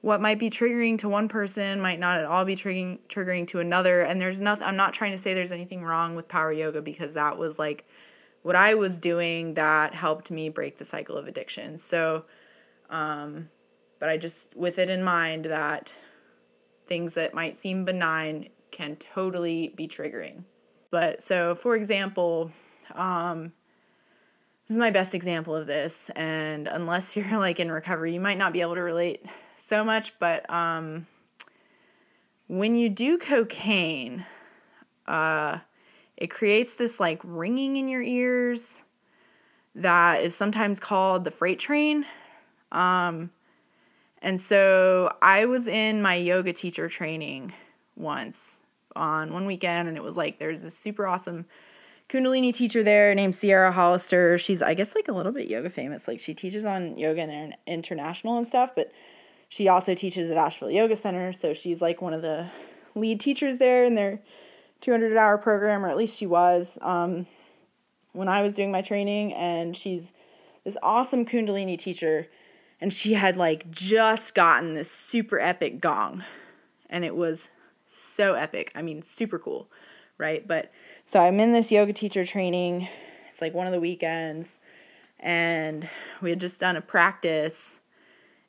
[0.00, 3.60] what might be triggering to one person might not at all be triggering triggering to
[3.60, 4.02] another.
[4.02, 4.66] And there's nothing.
[4.66, 7.86] I'm not trying to say there's anything wrong with power yoga because that was like
[8.42, 11.76] what I was doing that helped me break the cycle of addiction.
[11.78, 12.26] So,
[12.90, 13.48] um,
[13.98, 15.92] but I just, with it in mind that
[16.86, 20.44] things that might seem benign can totally be triggering.
[20.90, 22.50] But so, for example,
[22.94, 23.52] um,
[24.66, 28.38] this is my best example of this, and unless you're like in recovery, you might
[28.38, 29.24] not be able to relate
[29.56, 30.18] so much.
[30.18, 31.06] But um,
[32.46, 34.24] when you do cocaine,
[35.06, 35.58] uh,
[36.16, 38.82] it creates this like ringing in your ears
[39.74, 42.06] that is sometimes called the freight train.
[42.72, 43.30] Um,
[44.22, 47.52] and so I was in my yoga teacher training
[47.94, 48.62] once
[48.96, 51.46] on one weekend, and it was like there's a super awesome
[52.08, 54.38] Kundalini teacher there named Sierra Hollister.
[54.38, 56.06] She's, I guess, like a little bit yoga famous.
[56.06, 58.92] Like she teaches on yoga and international and stuff, but
[59.48, 61.32] she also teaches at Asheville Yoga Center.
[61.32, 62.48] So she's like one of the
[62.94, 64.20] lead teachers there, and they're
[64.82, 67.26] 200 hour program, or at least she was um,
[68.12, 69.32] when I was doing my training.
[69.32, 70.12] And she's
[70.64, 72.28] this awesome Kundalini teacher.
[72.80, 76.22] And she had like just gotten this super epic gong.
[76.88, 77.50] And it was
[77.86, 78.72] so epic.
[78.74, 79.68] I mean, super cool,
[80.18, 80.46] right?
[80.46, 80.72] But
[81.04, 82.88] so I'm in this yoga teacher training.
[83.30, 84.58] It's like one of the weekends.
[85.20, 85.88] And
[86.20, 87.78] we had just done a practice.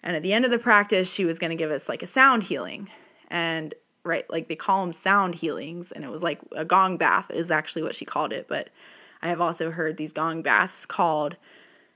[0.04, 2.08] And at the end of the practice, she was going to give us like a
[2.08, 2.89] sound healing.
[3.30, 3.73] And
[4.08, 7.52] right like they call them sound healings and it was like a gong bath is
[7.52, 8.69] actually what she called it but
[9.21, 11.36] i have also heard these gong baths called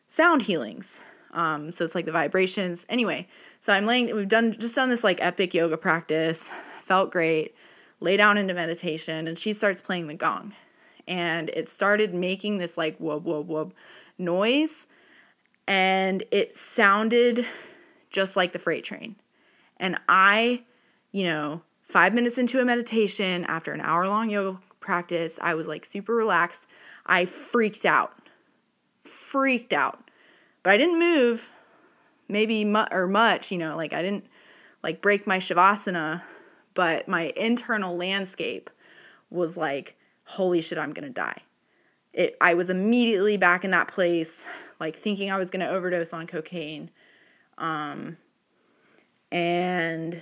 [0.07, 3.25] sound healings um, so it's like the vibrations anyway
[3.61, 6.51] so i'm laying we've done just done this like epic yoga practice
[6.91, 7.55] felt great
[8.01, 10.53] lay down into meditation and she starts playing the gong
[11.07, 13.73] and it started making this like whoop whoop whoop
[14.17, 14.87] noise
[15.67, 17.45] and it sounded
[18.09, 19.15] just like the freight train
[19.77, 20.61] and i
[21.11, 25.67] you know five minutes into a meditation after an hour long yoga practice, I was
[25.67, 26.67] like super relaxed.
[27.05, 28.13] I freaked out.
[28.99, 30.09] Freaked out.
[30.63, 31.49] But I didn't move,
[32.27, 34.25] maybe mu- or much, you know, like I didn't
[34.83, 36.23] like break my shavasana,
[36.73, 38.69] but my internal landscape
[39.29, 41.37] was like, holy shit, I'm gonna die.
[42.13, 44.45] It, I was immediately back in that place,
[44.79, 46.89] like thinking I was gonna overdose on cocaine.
[47.57, 48.17] Um,
[49.31, 50.21] and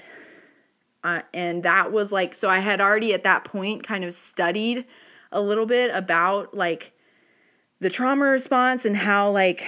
[1.04, 4.86] uh, and that was like, so I had already at that point kind of studied
[5.32, 6.94] a little bit about like
[7.80, 9.66] the trauma response and how, like,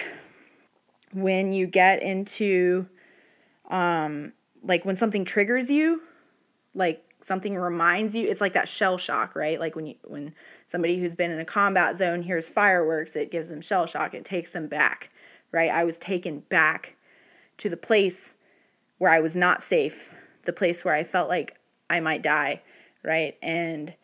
[1.12, 2.86] when you get into,
[3.70, 4.32] um,
[4.62, 6.02] like when something triggers you,
[6.74, 9.60] like something reminds you, it's like that shell shock, right?
[9.60, 10.34] Like when you, when
[10.66, 14.24] somebody who's been in a combat zone hears fireworks, it gives them shell shock, it
[14.24, 15.10] takes them back,
[15.52, 15.70] right?
[15.70, 16.96] I was taken back
[17.58, 18.36] to the place
[18.98, 20.14] where I was not safe
[20.44, 21.58] the place where I felt like
[21.88, 22.62] I might die,
[23.02, 23.36] right?
[23.42, 23.94] And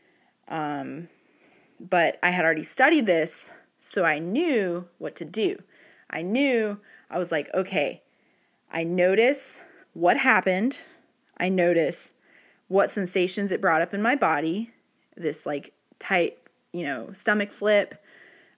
[0.48, 1.08] um
[1.80, 5.56] but I had already studied this, so I knew what to do.
[6.10, 8.02] I knew I was like, okay,
[8.70, 9.62] I notice
[9.92, 10.82] what happened.
[11.36, 12.12] I notice
[12.68, 14.70] what sensations it brought up in my body.
[15.16, 16.38] This like tight,
[16.72, 18.02] you know, stomach flip.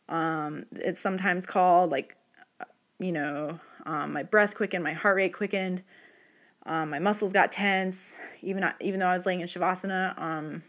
[0.08, 2.16] Um, it's sometimes called like,
[2.60, 2.64] uh,
[2.98, 5.82] you know, um, my breath quickened, my heart rate quickened
[6.66, 10.20] Um, my muscles got tense, even even though I was laying in shavasana.
[10.20, 10.62] Um,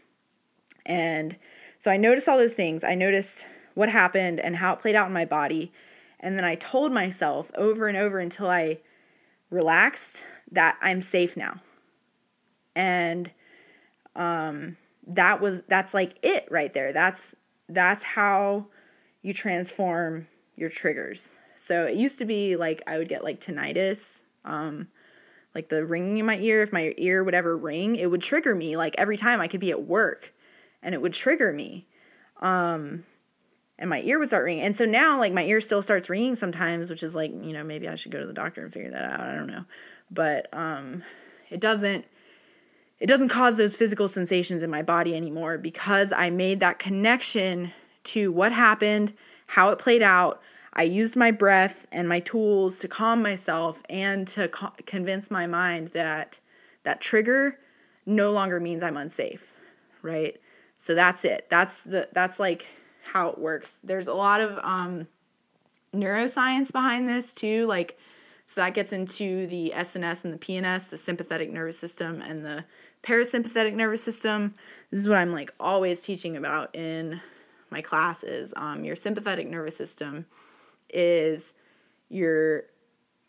[0.86, 1.36] and
[1.78, 2.82] so I noticed all those things.
[2.82, 5.72] I noticed what happened and how it played out in my body.
[6.20, 8.78] And then I told myself over and over until I
[9.50, 11.60] relaxed that I'm safe now.
[12.74, 13.30] And
[14.16, 16.92] um, that was that's like it right there.
[16.92, 17.34] That's
[17.68, 18.66] that's how
[19.22, 21.34] you transform your triggers.
[21.54, 24.88] So it used to be like I would get like tinnitus, um,
[25.54, 26.62] like the ringing in my ear.
[26.62, 28.76] If my ear would ever ring, it would trigger me.
[28.76, 30.32] Like every time I could be at work,
[30.82, 31.86] and it would trigger me.
[32.40, 33.04] Um,
[33.78, 34.64] and my ear would start ringing.
[34.64, 37.64] And so now, like, my ear still starts ringing sometimes, which is like, you know,
[37.64, 39.20] maybe I should go to the doctor and figure that out.
[39.20, 39.64] I don't know.
[40.10, 41.02] But um,
[41.50, 42.04] it doesn't.
[43.02, 47.72] It doesn't cause those physical sensations in my body anymore because I made that connection
[48.04, 49.12] to what happened,
[49.48, 50.40] how it played out.
[50.74, 55.48] I used my breath and my tools to calm myself and to co- convince my
[55.48, 56.38] mind that
[56.84, 57.58] that trigger
[58.06, 59.52] no longer means I'm unsafe,
[60.02, 60.40] right?
[60.76, 61.48] So that's it.
[61.50, 62.68] That's the that's like
[63.02, 63.80] how it works.
[63.82, 65.08] There's a lot of um,
[65.92, 67.66] neuroscience behind this too.
[67.66, 67.98] Like,
[68.46, 72.64] so that gets into the SNS and the PNS, the sympathetic nervous system and the
[73.02, 74.54] parasympathetic nervous system.
[74.90, 77.20] This is what I'm like always teaching about in
[77.70, 78.52] my classes.
[78.56, 80.26] Um, your sympathetic nervous system
[80.90, 81.54] is
[82.08, 82.64] your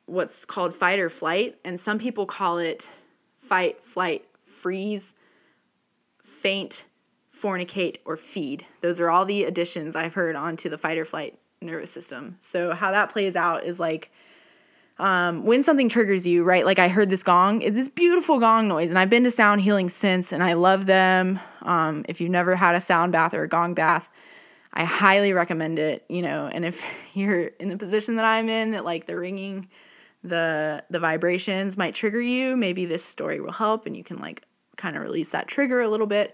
[0.06, 2.92] what's called fight or flight, and some people call it
[3.38, 5.16] fight, flight, freeze,
[6.22, 6.86] faint,
[7.34, 8.66] fornicate, or feed.
[8.82, 12.36] Those are all the additions I've heard onto the fight or flight nervous system.
[12.40, 14.12] So, how that plays out is like
[15.04, 16.66] um, when something triggers you, right?
[16.66, 19.60] Like I heard this gong, it's this beautiful gong noise, and I've been to sound
[19.60, 21.42] healing since, and I love them.
[21.62, 24.10] Um, if you've never had a sound bath or a gong bath,
[24.74, 26.06] I highly recommend it.
[26.08, 26.82] You know, and if
[27.14, 29.68] you're in the position that I'm in, that like the ringing,
[30.24, 34.44] the the vibrations might trigger you, maybe this story will help, and you can like
[34.78, 36.34] kind of release that trigger a little bit.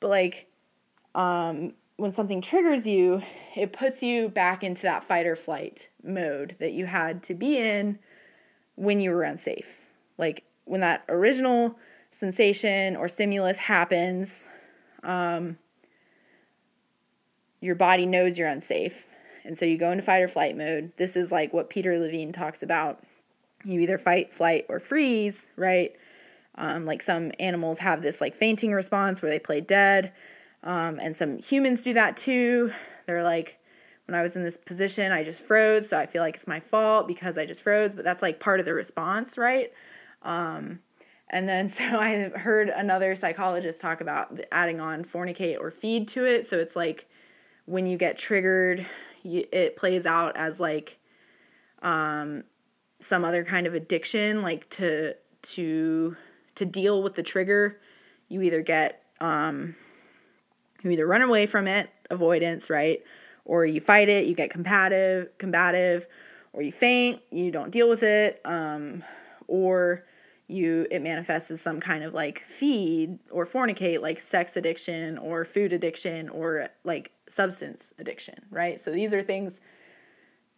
[0.00, 0.50] But like
[1.14, 3.22] um, when something triggers you,
[3.54, 7.58] it puts you back into that fight or flight mode that you had to be
[7.58, 7.98] in
[8.74, 9.78] when you were unsafe.
[10.16, 11.78] Like when that original
[12.10, 14.48] sensation or stimulus happens,
[15.02, 15.58] um,
[17.60, 19.06] your body knows you're unsafe.
[19.44, 20.92] And so you go into fight or flight mode.
[20.96, 23.00] This is like what Peter Levine talks about.
[23.62, 25.94] You either fight, flight, or freeze, right?
[26.54, 30.14] Um, like some animals have this like fainting response where they play dead,
[30.62, 32.72] um, and some humans do that too.
[33.06, 33.58] They're like,
[34.06, 36.60] when I was in this position, I just froze, so I feel like it's my
[36.60, 39.72] fault because I just froze, but that's like part of the response, right?
[40.22, 40.80] Um,
[41.30, 46.26] and then so I heard another psychologist talk about adding on fornicate or feed to
[46.26, 46.46] it.
[46.46, 47.08] So it's like
[47.66, 48.86] when you get triggered,
[49.22, 50.98] you, it plays out as like
[51.82, 52.44] um,
[53.00, 56.16] some other kind of addiction, like to to
[56.56, 57.80] to deal with the trigger,
[58.28, 59.74] you either get um,
[60.82, 63.00] you either run away from it, avoidance, right?
[63.44, 66.06] Or you fight it, you get combative, combative,
[66.52, 69.02] or you faint, you don't deal with it, um,
[69.46, 70.04] or
[70.48, 75.44] you it manifests as some kind of like feed or fornicate, like sex addiction or
[75.44, 78.80] food addiction or like substance addiction, right?
[78.80, 79.60] So these are things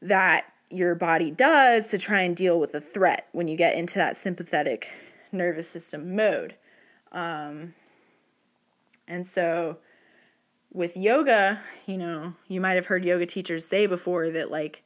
[0.01, 3.99] that your body does to try and deal with a threat when you get into
[3.99, 4.91] that sympathetic
[5.31, 6.57] nervous system mode.
[7.13, 7.75] Um,
[9.07, 9.79] and so
[10.73, 14.83] with yoga, you know, you might have heard yoga teachers say before that like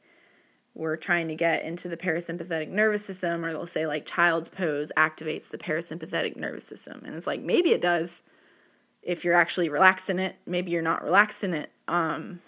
[0.73, 4.91] we're trying to get into the parasympathetic nervous system, or they'll say like child's pose
[4.95, 7.01] activates the parasympathetic nervous system.
[7.05, 8.21] And it's like maybe it does
[9.01, 11.71] if you're actually relaxed in it, maybe you're not relaxed in it.
[11.87, 12.41] Um,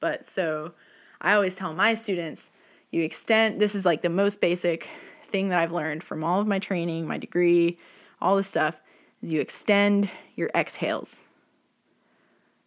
[0.00, 0.72] but so
[1.20, 2.50] I always tell my students,
[2.90, 4.88] you extend this is like the most basic
[5.22, 7.78] thing that I've learned from all of my training, my degree,
[8.20, 8.80] all this stuff,
[9.22, 11.26] is you extend your exhales.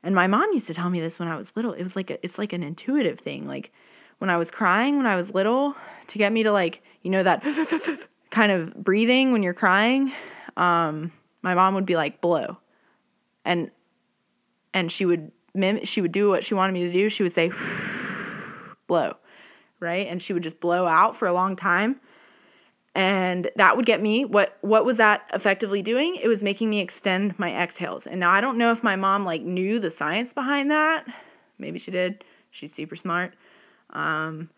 [0.06, 1.74] And my mom used to tell me this when I was little.
[1.74, 3.48] It was like a, it's like an intuitive thing.
[3.48, 3.74] Like
[4.20, 5.76] when I was crying when I was little,
[6.08, 7.44] to get me to like, you know that
[8.30, 10.14] kind of breathing when you're crying,
[10.58, 12.60] um, my mom would be like blow.
[13.44, 13.72] And
[14.76, 17.10] and she would mim- she would do what she wanted me to do.
[17.10, 17.52] She would say
[18.86, 19.16] blow,
[19.80, 20.06] right?
[20.06, 22.00] And she would just blow out for a long time
[22.96, 26.16] and that would get me what what was that effectively doing?
[26.16, 28.08] It was making me extend my exhales.
[28.08, 31.06] And now i don't know if my mom like knew the science behind that.
[31.60, 32.24] Maybe she did.
[32.50, 33.36] She's super smart.
[33.92, 34.50] Um,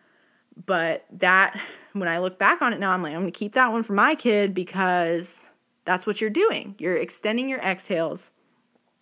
[0.66, 1.60] but that
[1.94, 3.94] when i look back on it now i'm like i'm gonna keep that one for
[3.94, 5.50] my kid because
[5.86, 6.76] that's what you're doing.
[6.80, 8.32] You're extending your exhales.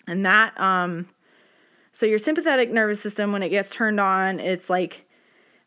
[0.07, 1.09] And that um
[1.91, 5.05] so your sympathetic nervous system when it gets turned on it's like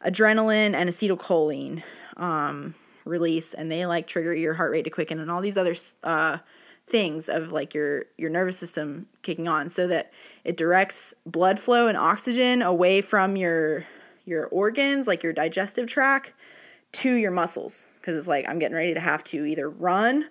[0.05, 1.83] adrenaline and acetylcholine.
[2.17, 2.75] Um
[3.09, 6.39] release and they like trigger your heart rate to quicken and all these other uh,
[6.87, 10.11] things of like your your nervous system kicking on so that
[10.45, 13.87] it directs blood flow and oxygen away from your
[14.25, 16.33] your organs like your digestive tract
[16.93, 20.29] to your muscles because it's like I'm getting ready to have to either run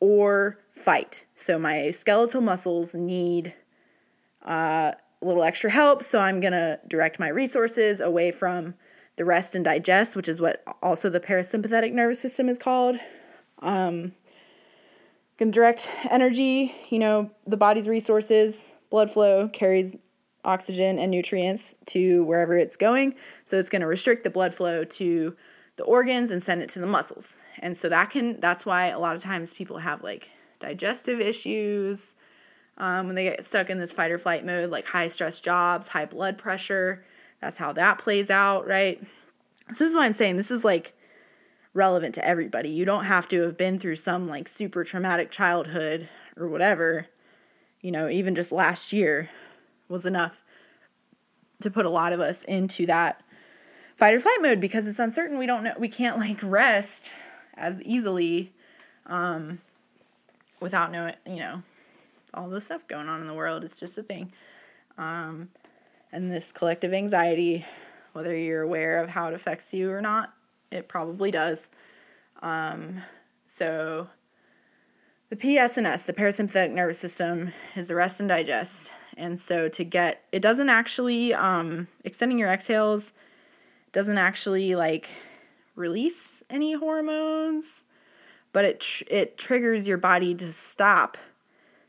[0.00, 1.24] or fight.
[1.34, 3.54] So my skeletal muscles need
[4.44, 4.92] uh,
[5.22, 6.02] a little extra help.
[6.02, 8.74] So I'm going to direct my resources away from
[9.16, 12.96] the rest and digest, which is what also the parasympathetic nervous system is called.
[13.60, 14.12] Um,
[15.38, 19.94] can direct energy, you know, the body's resources, blood flow carries
[20.44, 23.14] oxygen and nutrients to wherever it's going.
[23.44, 25.36] So it's going to restrict the blood flow to
[25.76, 27.38] the organs and send it to the muscles.
[27.58, 32.14] And so that can that's why a lot of times people have like digestive issues
[32.78, 35.88] um, when they get stuck in this fight or flight mode, like high stress jobs,
[35.88, 37.04] high blood pressure.
[37.40, 39.00] That's how that plays out, right?
[39.72, 40.92] So this is why I'm saying this is like
[41.74, 42.70] relevant to everybody.
[42.70, 47.06] You don't have to have been through some like super traumatic childhood or whatever.
[47.80, 49.30] You know, even just last year
[49.88, 50.42] was enough
[51.60, 53.22] to put a lot of us into that
[53.96, 55.38] fight or flight mode because it's uncertain.
[55.38, 57.12] We don't know, we can't like rest
[57.54, 58.52] as easily
[59.06, 59.60] um,
[60.60, 61.62] without knowing, you know,
[62.34, 63.64] all the stuff going on in the world.
[63.64, 64.32] It's just a thing.
[64.98, 65.48] Um,
[66.12, 67.64] and this collective anxiety,
[68.12, 70.32] whether you're aware of how it affects you or not,
[70.70, 71.68] it probably does.
[72.42, 73.02] Um,
[73.46, 74.08] so
[75.28, 78.92] the PSNS, the parasympathetic nervous system, is the rest and digest.
[79.16, 83.12] And so to get, it doesn't actually, um, extending your exhales
[83.92, 85.08] doesn't actually like
[85.74, 87.84] release any hormones,
[88.52, 91.16] but it tr- it triggers your body to stop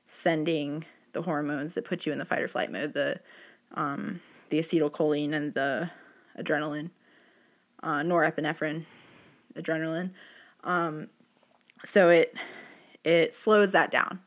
[0.05, 3.19] sending the hormones that put you in the fight or flight mode, the
[3.73, 5.89] um, the acetylcholine and the
[6.37, 6.89] adrenaline,
[7.83, 8.85] uh, norepinephrine,
[9.55, 10.11] adrenaline.
[10.63, 11.09] Um,
[11.83, 12.35] so it
[13.03, 14.19] it slows that down.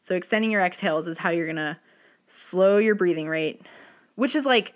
[0.00, 1.78] So extending your exhales is how you're gonna
[2.26, 3.62] slow your breathing rate,
[4.14, 4.74] which is like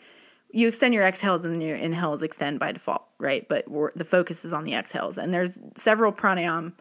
[0.52, 3.48] you extend your exhales and your inhales extend by default, right?
[3.48, 3.64] But
[3.96, 5.16] the focus is on the exhales.
[5.16, 6.74] And there's several pranayam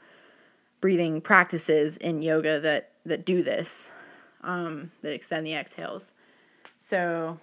[0.81, 3.91] breathing practices in yoga that that do this,
[4.41, 6.13] um, that extend the exhales.
[6.81, 7.37] So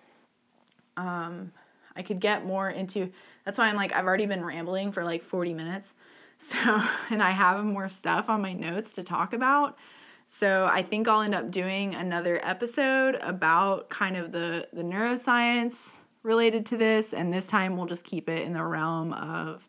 [0.96, 1.52] um,
[1.94, 3.12] I could get more into.
[3.44, 5.94] That's why I'm like I've already been rambling for like 40 minutes.
[6.38, 6.58] So
[7.10, 9.78] and I have more stuff on my notes to talk about.
[10.26, 15.98] So I think I'll end up doing another episode about kind of the the neuroscience
[16.24, 19.68] related to this, and this time we'll just keep it in the realm of,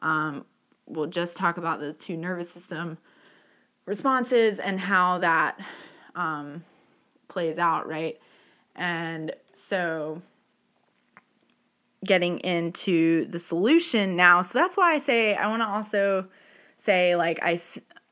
[0.00, 0.46] um,
[0.86, 2.96] we'll just talk about the two nervous system
[3.84, 5.60] responses and how that
[6.14, 6.64] um,
[7.28, 8.18] plays out, right?
[8.76, 10.22] And so
[12.04, 14.42] getting into the solution now.
[14.42, 16.28] So that's why I say I want to also
[16.76, 17.58] say like I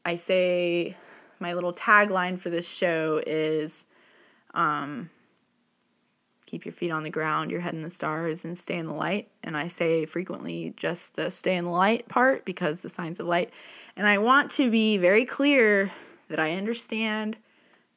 [0.04, 0.96] I say
[1.38, 3.86] my little tagline for this show is
[4.54, 5.10] um
[6.46, 8.92] keep your feet on the ground, your head in the stars, and stay in the
[8.92, 9.28] light.
[9.42, 13.26] And I say frequently just the stay in the light part because the signs of
[13.26, 13.50] light.
[13.96, 15.90] And I want to be very clear
[16.28, 17.36] that I understand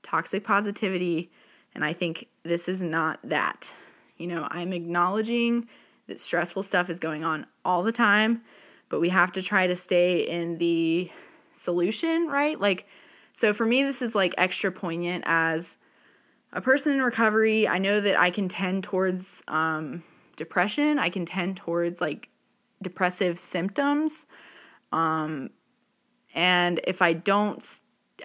[0.04, 1.30] toxic positivity,
[1.78, 3.72] and I think this is not that.
[4.18, 5.70] You know, I'm acknowledging
[6.08, 8.42] that stressful stuff is going on all the time,
[8.90, 11.12] but we have to try to stay in the
[11.54, 12.60] solution, right?
[12.60, 12.88] Like,
[13.32, 15.78] so for me, this is like extra poignant as
[16.52, 20.02] a person in recovery, I know that I can tend towards um,
[20.36, 20.98] depression.
[20.98, 22.30] I can tend towards like
[22.82, 24.26] depressive symptoms.
[24.92, 25.52] Um,
[26.34, 27.64] and if I don't,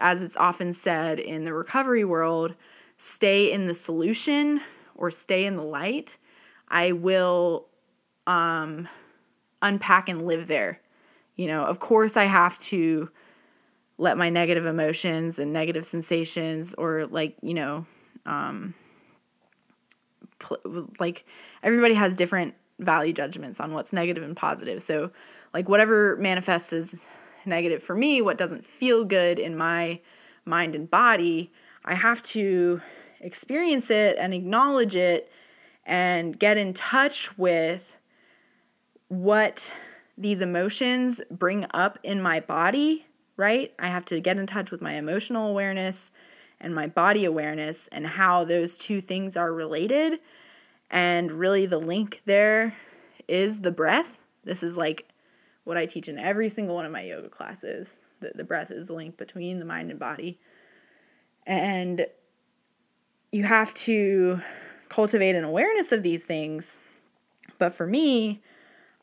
[0.00, 2.54] as it's often said in the recovery world,
[3.02, 4.60] stay in the solution
[4.94, 6.16] or stay in the light,
[6.68, 7.66] I will
[8.28, 8.88] um,
[9.60, 10.80] unpack and live there.
[11.34, 13.10] You know, of course, I have to
[13.98, 17.86] let my negative emotions and negative sensations, or like, you know,
[18.24, 18.72] um,
[20.38, 21.26] pl- like
[21.64, 24.80] everybody has different value judgments on what's negative and positive.
[24.80, 25.10] So,
[25.52, 27.04] like whatever manifests as
[27.46, 29.98] negative for me, what doesn't feel good in my
[30.44, 31.50] mind and body,
[31.84, 32.80] I have to
[33.20, 35.30] experience it and acknowledge it
[35.84, 37.96] and get in touch with
[39.08, 39.72] what
[40.16, 43.06] these emotions bring up in my body,
[43.36, 43.72] right?
[43.78, 46.10] I have to get in touch with my emotional awareness
[46.60, 50.20] and my body awareness and how those two things are related.
[50.90, 52.76] And really, the link there
[53.26, 54.20] is the breath.
[54.44, 55.08] This is like
[55.64, 58.02] what I teach in every single one of my yoga classes.
[58.20, 60.38] that the breath is the link between the mind and body.
[61.46, 62.06] And
[63.32, 64.40] you have to
[64.88, 66.80] cultivate an awareness of these things.
[67.58, 68.42] But for me,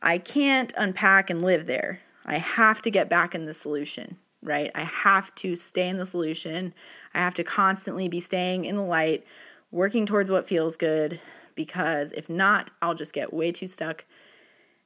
[0.02, 2.02] I can't unpack and live there.
[2.26, 4.70] I have to get back in the solution, right?
[4.76, 6.74] I have to stay in the solution.
[7.14, 9.26] I have to constantly be staying in the light,
[9.72, 11.20] working towards what feels good,
[11.56, 14.06] because if not, I'll just get way too stuck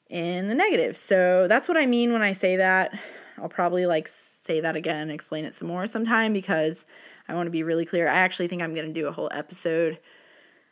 [0.10, 0.96] in the negative.
[0.96, 2.98] So that's what I mean when I say that.
[3.38, 6.86] I'll probably like say that again and explain it some more sometime because
[7.28, 8.08] I want to be really clear.
[8.08, 10.00] I actually think I'm going to do a whole episode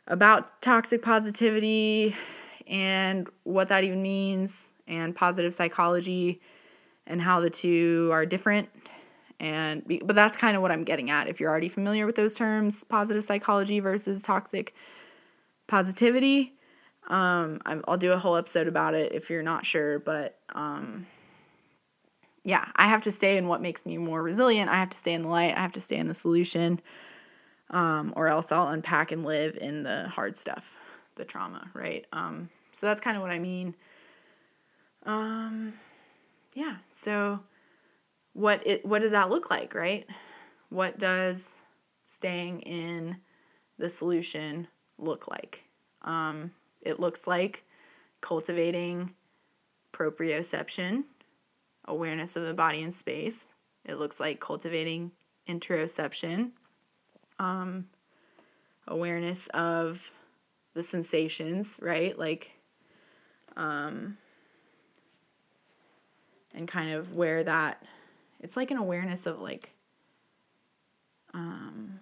[0.06, 2.14] about toxic positivity
[2.66, 6.40] and what that even means and positive psychology
[7.06, 8.68] and how the two are different
[9.40, 12.34] and but that's kind of what I'm getting at if you're already familiar with those
[12.34, 14.74] terms positive psychology versus toxic
[15.66, 16.54] positivity
[17.08, 21.06] um, I'll do a whole episode about it if you're not sure but um,
[22.44, 25.12] yeah I have to stay in what makes me more resilient I have to stay
[25.12, 26.80] in the light I have to stay in the solution
[27.70, 30.74] um, or else I'll unpack and live in the hard stuff
[31.16, 33.74] the trauma right um, so that's kind of what I mean
[35.04, 35.72] um,
[36.54, 36.76] yeah.
[36.88, 37.40] So
[38.32, 40.06] what it what does that look like, right?
[40.68, 41.58] What does
[42.04, 43.16] staying in
[43.78, 44.68] the solution
[44.98, 45.64] look like?
[46.02, 47.64] Um, it looks like
[48.20, 49.14] cultivating
[49.92, 51.04] proprioception,
[51.86, 53.48] awareness of the body and space.
[53.84, 55.12] It looks like cultivating
[55.48, 56.52] interoception,
[57.38, 57.88] um,
[58.86, 60.12] awareness of
[60.74, 62.16] the sensations, right?
[62.16, 62.52] Like,
[63.56, 64.16] um,
[66.54, 67.82] and kind of where that
[68.40, 69.72] it's like an awareness of like
[71.34, 71.98] um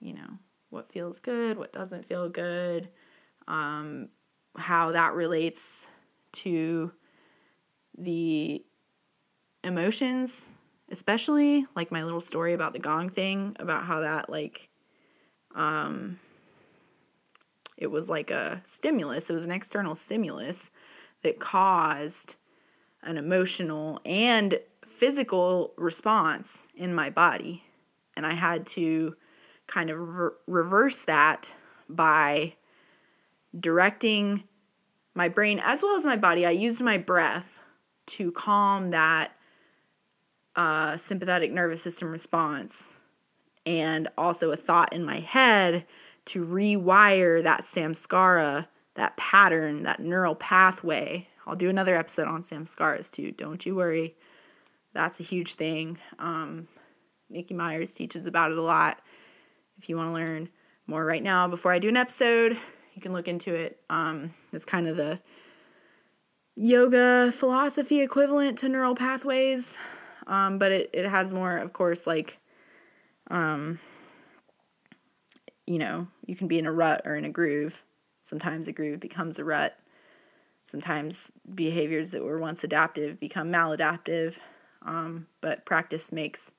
[0.00, 0.38] you know
[0.70, 2.88] what feels good what doesn't feel good
[3.48, 4.08] um
[4.56, 5.86] how that relates
[6.30, 6.92] to
[7.96, 8.64] the
[9.64, 10.52] emotions
[10.90, 14.68] especially like my little story about the gong thing about how that like
[15.54, 16.18] um
[17.76, 20.70] it was like a stimulus it was an external stimulus
[21.22, 22.36] that caused
[23.02, 27.64] an emotional and physical response in my body.
[28.16, 29.16] And I had to
[29.66, 31.54] kind of re- reverse that
[31.88, 32.54] by
[33.58, 34.44] directing
[35.14, 36.46] my brain as well as my body.
[36.46, 37.58] I used my breath
[38.06, 39.31] to calm that
[40.56, 42.94] uh, sympathetic nervous system response
[43.64, 45.86] and also a thought in my head
[46.24, 53.10] to rewire that samskara, that pattern, that neural pathway I'll do another episode on samskaras
[53.10, 53.32] too.
[53.32, 54.14] Don't you worry.
[54.92, 55.98] That's a huge thing.
[56.18, 56.68] Um,
[57.28, 59.00] Nikki Myers teaches about it a lot.
[59.78, 60.48] If you want to learn
[60.86, 62.56] more right now, before I do an episode,
[62.94, 63.80] you can look into it.
[63.90, 65.18] Um, it's kind of the
[66.54, 69.78] yoga philosophy equivalent to neural pathways,
[70.26, 72.38] um, but it, it has more, of course, like,
[73.30, 73.78] um,
[75.66, 77.82] you know, you can be in a rut or in a groove.
[78.22, 79.76] Sometimes a groove becomes a rut.
[80.64, 84.38] Sometimes behaviors that were once adaptive become maladaptive,
[84.82, 86.54] um, but practice makes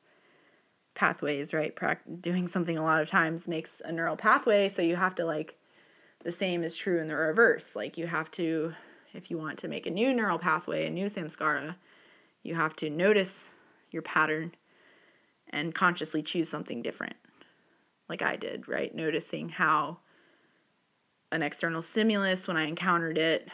[0.94, 1.76] pathways, right?
[1.76, 5.26] Pra- doing something a lot of times makes a neural pathway, so you have to
[5.26, 5.58] like
[6.24, 7.76] the same is true in the reverse.
[7.76, 8.74] Like you have to,
[9.14, 11.76] if you want to make a new neural pathway, a new samskara,
[12.44, 13.50] you have to notice
[13.94, 14.54] your pattern
[15.50, 17.16] and consciously choose something different,
[18.10, 18.94] like I did, right?
[18.94, 20.00] Noticing how
[21.32, 23.48] an external stimulus, when I encountered it,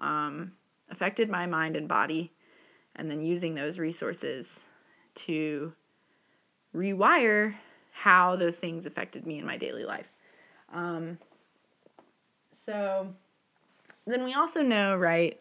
[0.00, 0.52] um,
[0.90, 2.32] affected my mind and body,
[2.96, 4.68] and then using those resources
[5.14, 5.72] to
[6.74, 7.54] rewire
[7.92, 10.10] how those things affected me in my daily life.
[10.72, 11.18] Um,
[12.64, 13.14] so
[14.06, 15.38] then we also know, right?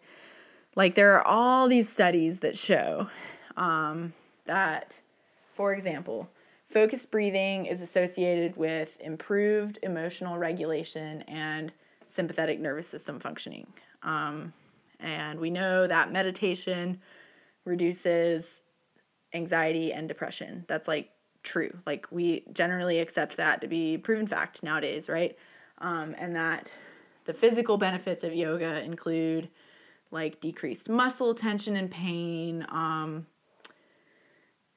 [0.76, 3.10] Like there are all these studies that show
[3.58, 4.14] um,
[4.52, 4.94] that,
[5.54, 6.30] for example,
[6.68, 11.72] focused breathing is associated with improved emotional regulation and
[12.06, 13.66] sympathetic nervous system functioning.
[14.04, 14.52] Um,
[15.00, 17.00] and we know that meditation
[17.64, 18.62] reduces
[19.34, 20.66] anxiety and depression.
[20.68, 21.12] That's like
[21.44, 21.72] true.
[21.86, 25.38] Like we generally accept that to be proven fact nowadays, right?
[25.78, 26.70] Um, and that
[27.24, 29.48] the physical benefits of yoga include
[30.12, 33.28] like decreased muscle tension and pain, um,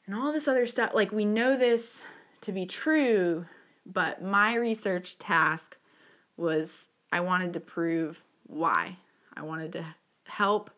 [0.07, 0.93] and all this other stuff.
[0.95, 2.05] Like we know this
[2.43, 3.47] to be true,
[3.87, 5.77] but my research task
[6.37, 8.99] was I wanted to prove why.
[9.37, 9.85] I wanted to
[10.25, 10.71] help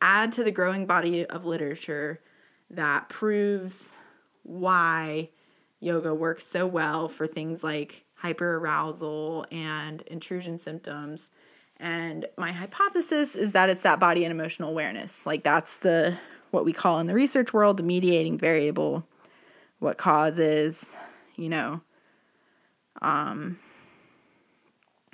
[0.00, 2.20] add to the growing body of literature
[2.70, 3.96] that proves
[4.42, 5.28] why
[5.80, 11.30] yoga works so well for things like hyperarousal and intrusion symptoms.
[11.78, 15.24] And my hypothesis is that it's that body and emotional awareness.
[15.24, 16.18] Like that's the
[16.50, 19.06] what we call in the research world the mediating variable,
[19.78, 20.94] what causes,
[21.36, 21.80] you know,
[23.02, 23.58] um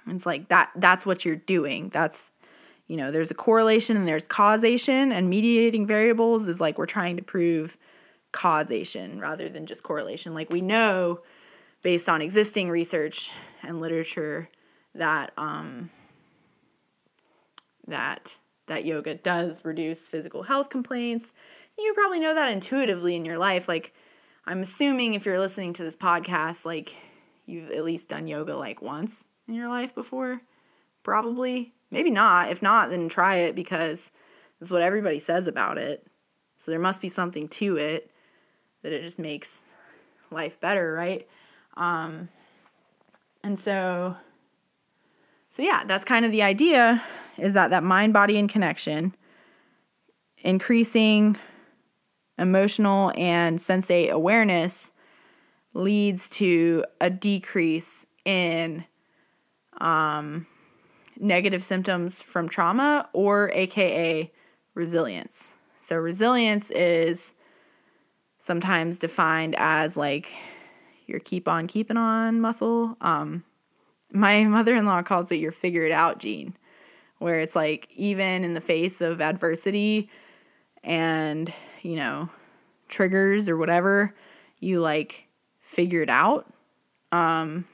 [0.09, 1.89] it's like that that's what you're doing.
[1.89, 2.33] That's
[2.87, 7.17] you know, there's a correlation and there's causation, and mediating variables is like we're trying
[7.17, 7.77] to prove
[8.31, 10.35] causation rather than just correlation.
[10.35, 11.21] Like we know
[11.83, 13.31] based on existing research
[13.63, 14.49] and literature
[14.95, 15.91] that um,
[17.87, 21.35] that that yoga does reduce physical health complaints.
[21.79, 23.69] You probably know that intuitively in your life.
[23.69, 23.95] Like
[24.45, 26.97] I'm assuming if you're listening to this podcast, like
[27.47, 30.43] you've at least done yoga like once in your life before.
[31.03, 31.73] Probably.
[31.91, 32.51] Maybe not.
[32.51, 34.11] If not, then try it because
[34.59, 36.07] that's what everybody says about it.
[36.57, 38.11] So there must be something to it
[38.83, 39.67] that it just makes
[40.31, 41.29] life better, right?
[41.77, 42.29] Um,
[43.45, 44.17] and so,
[45.51, 47.03] so yeah, that's kind of the idea
[47.39, 49.15] is that that mind, body, and connection,
[50.39, 51.37] increasing
[52.39, 54.93] emotional and sensate awareness
[55.75, 58.85] leads to a decrease in
[59.81, 60.47] um,
[61.19, 64.33] negative symptoms from trauma or AKA
[64.75, 65.53] resilience.
[65.79, 67.35] So, resilience is
[68.39, 70.33] sometimes defined as like
[71.07, 72.97] your keep on keeping on muscle.
[73.01, 73.45] Um,
[74.13, 76.57] my mother in law calls it your figure it out gene,
[77.19, 80.11] where it's like even in the face of adversity
[80.85, 81.53] and,
[81.83, 82.29] you know,
[82.89, 84.15] triggers or whatever,
[84.61, 85.27] you like
[85.61, 86.53] figure it out.
[87.13, 87.67] Um,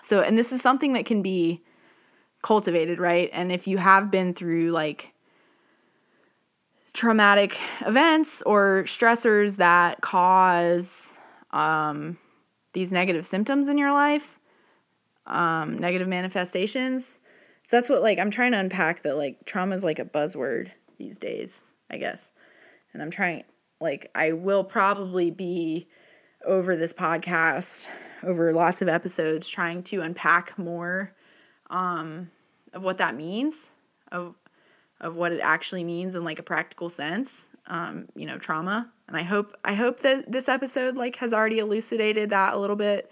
[0.00, 1.62] so, and this is something that can be
[2.42, 3.30] cultivated, right?
[3.32, 5.14] And if you have been through like
[6.92, 11.14] traumatic events or stressors that cause
[11.50, 12.18] um,
[12.72, 14.38] these negative symptoms in your life,
[15.26, 17.18] um, negative manifestations.
[17.66, 20.70] So that's what like I'm trying to unpack that like trauma is like a buzzword
[20.98, 22.32] these days, I guess.
[22.92, 23.44] And I'm trying
[23.80, 25.88] like I will probably be
[26.44, 27.88] over this podcast
[28.22, 31.14] over lots of episodes trying to unpack more
[31.70, 32.30] um,
[32.72, 33.70] of what that means
[34.12, 34.34] of
[35.00, 39.16] of what it actually means in like a practical sense um, you know trauma and
[39.16, 43.10] i hope i hope that this episode like has already elucidated that a little bit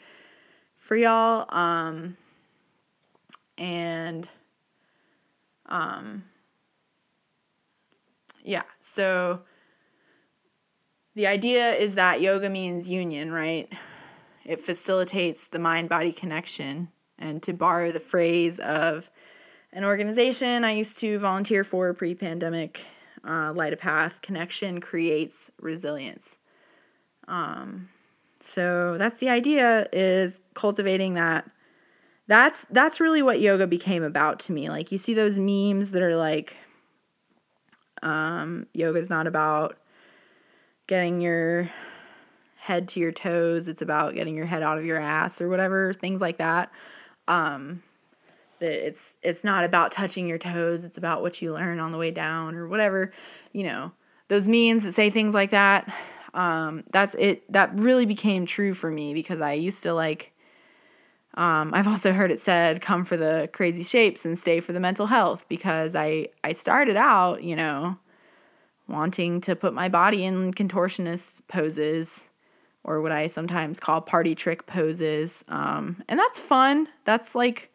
[0.76, 2.16] for y'all um,
[3.58, 4.28] and
[5.72, 6.24] um
[8.44, 9.40] yeah so
[11.16, 13.72] the idea is that yoga means union right
[14.44, 19.10] it facilitates the mind body connection and to borrow the phrase of
[19.72, 22.84] an organization I used to volunteer for pre pandemic,
[23.24, 26.36] uh, Light a Path, connection creates resilience.
[27.26, 27.88] Um,
[28.40, 31.50] so that's the idea is cultivating that.
[32.32, 34.70] That's that's really what yoga became about to me.
[34.70, 36.56] Like you see those memes that are like
[38.02, 39.76] um yoga's not about
[40.86, 41.70] getting your
[42.56, 45.92] head to your toes, it's about getting your head out of your ass or whatever,
[45.92, 46.72] things like that.
[47.28, 47.82] Um
[48.60, 51.98] that it's it's not about touching your toes it's about what you learn on the
[51.98, 53.12] way down or whatever
[53.52, 53.92] you know
[54.28, 55.92] those memes that say things like that
[56.32, 60.32] um, that's it that really became true for me because i used to like
[61.34, 64.80] um, i've also heard it said come for the crazy shapes and stay for the
[64.80, 67.96] mental health because i i started out you know
[68.88, 72.28] wanting to put my body in contortionist poses
[72.84, 77.72] or what i sometimes call party trick poses um, and that's fun that's like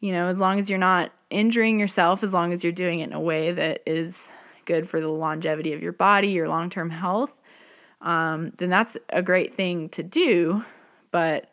[0.00, 3.08] you know, as long as you're not injuring yourself, as long as you're doing it
[3.08, 4.30] in a way that is
[4.64, 7.36] good for the longevity of your body, your long term health,
[8.00, 10.64] um, then that's a great thing to do.
[11.10, 11.50] But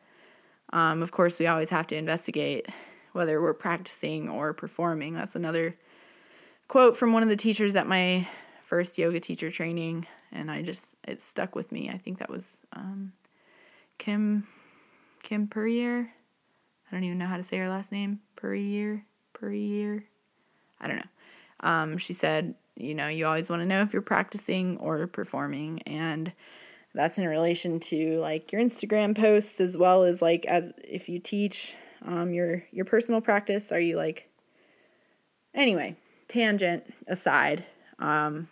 [0.74, 2.65] um, of course, we always have to investigate
[3.11, 5.13] whether we're practicing or performing.
[5.13, 5.78] That's another
[6.67, 8.28] quote from one of the teachers at my
[8.63, 11.91] first yoga teacher training, and I just it stuck with me.
[11.91, 13.13] I think that was um,
[13.99, 14.47] Kim
[15.21, 16.11] Kim Puryear.
[16.88, 20.05] I don't even know how to say her last name per year, per year.
[20.82, 21.03] I don't know.
[21.59, 25.84] Um, she said, you know, you always want to know if you're practicing or performing,
[25.84, 26.34] and
[26.94, 31.20] that's in relation to like your Instagram posts as well as like as if you
[31.20, 31.76] teach
[32.06, 33.72] um, your your personal practice.
[33.72, 34.30] Are you like
[35.54, 35.96] anyway?
[36.28, 37.66] Tangent aside,
[38.00, 38.48] um,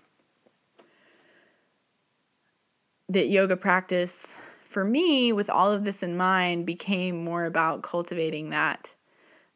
[3.09, 8.51] that yoga practice for me, with all of this in mind, became more about cultivating
[8.51, 8.93] that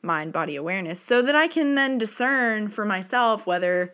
[0.02, 3.94] mind body awareness so that I can then discern for myself whether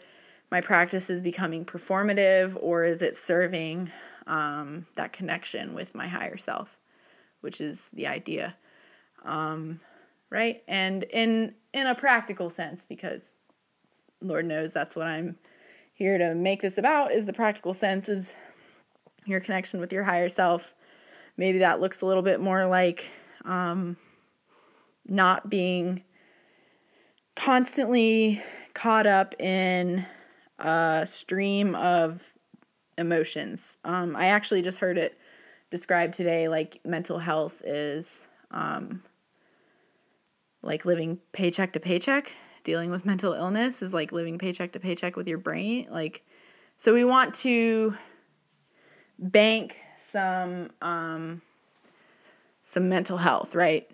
[0.52, 3.92] my practice is becoming performative or is it serving
[4.28, 6.78] um, that connection with my higher self,
[7.41, 8.55] which is the idea.
[9.24, 9.80] Um,
[10.30, 10.63] right?
[10.67, 13.36] And in in a practical sense, because
[14.22, 15.38] Lord knows that's what I'm
[15.93, 18.36] here to make this about is the practical sense is
[19.26, 20.74] your connection with your higher self.
[21.38, 23.11] Maybe that looks a little bit more like
[23.45, 23.97] um,
[25.05, 26.03] not being
[27.36, 28.41] constantly
[28.74, 30.05] caught up in
[30.59, 32.34] a stream of
[32.98, 33.78] emotions.
[33.84, 35.18] Um, I actually just heard it
[35.70, 39.02] described today like mental health is um,
[40.62, 42.32] like living paycheck to paycheck.
[42.64, 45.88] Dealing with mental illness is like living paycheck to paycheck with your brain.
[45.89, 46.24] Like,
[46.78, 47.96] so we want to
[49.18, 51.42] bank some um,
[52.62, 53.89] some mental health, right?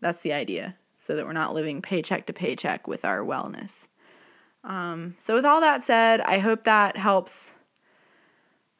[0.00, 3.88] That's the idea, so that we're not living paycheck to paycheck with our wellness.
[4.64, 7.52] Um, so with all that said, I hope that helps.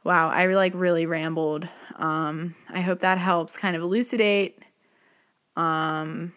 [0.03, 1.69] Wow, I like really rambled.
[1.97, 4.59] Um, I hope that helps kind of elucidate
[5.57, 6.33] um,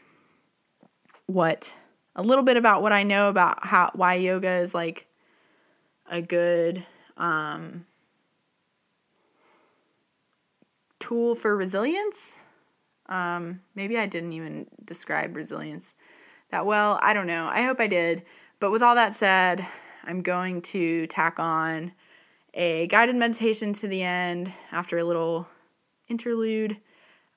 [1.27, 1.75] what
[2.15, 5.07] a little bit about what I know about how why yoga is like
[6.09, 6.85] a good
[7.17, 7.85] um,
[10.99, 12.39] tool for resilience.
[13.07, 15.95] Um, maybe I didn't even describe resilience
[16.51, 16.99] that well.
[17.01, 17.47] I don't know.
[17.47, 18.23] I hope I did.
[18.59, 19.65] But with all that said,
[20.03, 21.93] I'm going to tack on
[22.53, 25.47] a guided meditation to the end after a little
[26.07, 26.77] interlude.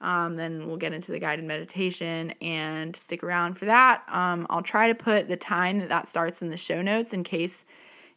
[0.01, 4.03] Um, then we'll get into the guided meditation and stick around for that.
[4.09, 7.25] Um, I'll try to put the time that that starts in the show notes in
[7.25, 7.65] case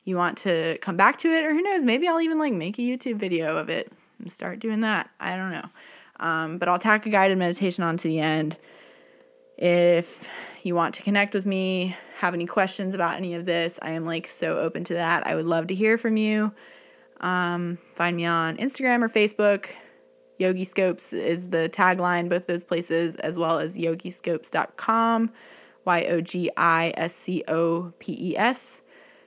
[0.03, 2.77] you want to come back to it, or who knows, maybe I'll even like make
[2.79, 5.09] a YouTube video of it and start doing that.
[5.19, 5.69] I don't know.
[6.19, 8.57] Um, but I'll tack a guided meditation on to the end.
[9.57, 10.27] If
[10.63, 14.05] you want to connect with me, have any questions about any of this, I am
[14.05, 15.25] like so open to that.
[15.25, 16.53] I would love to hear from you.
[17.21, 19.69] Um, find me on Instagram or Facebook.
[20.37, 25.31] Yogi Scopes is the tagline, both those places, as well as yogiscopes.com,
[25.85, 28.81] Y O G I S C O P E S.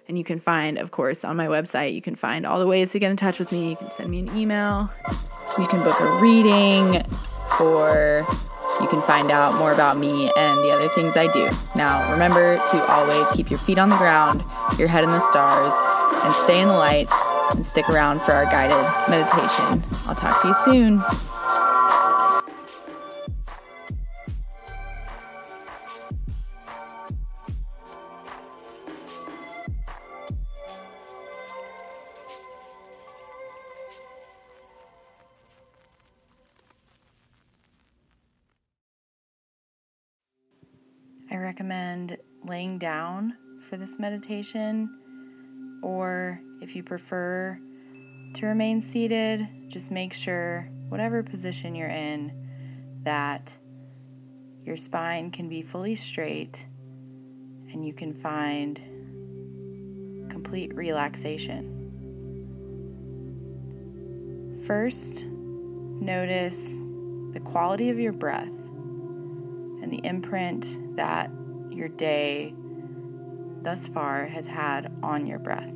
[0.08, 2.92] And you can find, of course, on my website, you can find all the ways
[2.92, 3.70] to get in touch with me.
[3.70, 4.90] You can send me an email,
[5.58, 7.02] you can book a reading,
[7.60, 8.26] or
[8.80, 11.50] you can find out more about me and the other things I do.
[11.76, 14.42] Now, remember to always keep your feet on the ground,
[14.78, 15.74] your head in the stars,
[16.24, 17.08] and stay in the light
[17.50, 19.84] and stick around for our guided meditation.
[20.06, 21.02] I'll talk to you soon.
[41.30, 45.01] I recommend laying down for this meditation,
[45.82, 47.58] or if you prefer
[48.34, 52.32] to remain seated, just make sure, whatever position you're in,
[53.02, 53.58] that
[54.64, 56.66] your spine can be fully straight
[57.72, 58.80] and you can find
[60.30, 61.78] complete relaxation.
[64.66, 66.84] First, notice
[67.32, 68.46] the quality of your breath
[69.82, 71.30] and the imprint that
[71.70, 72.54] your day
[73.62, 75.74] thus far has had on your breath.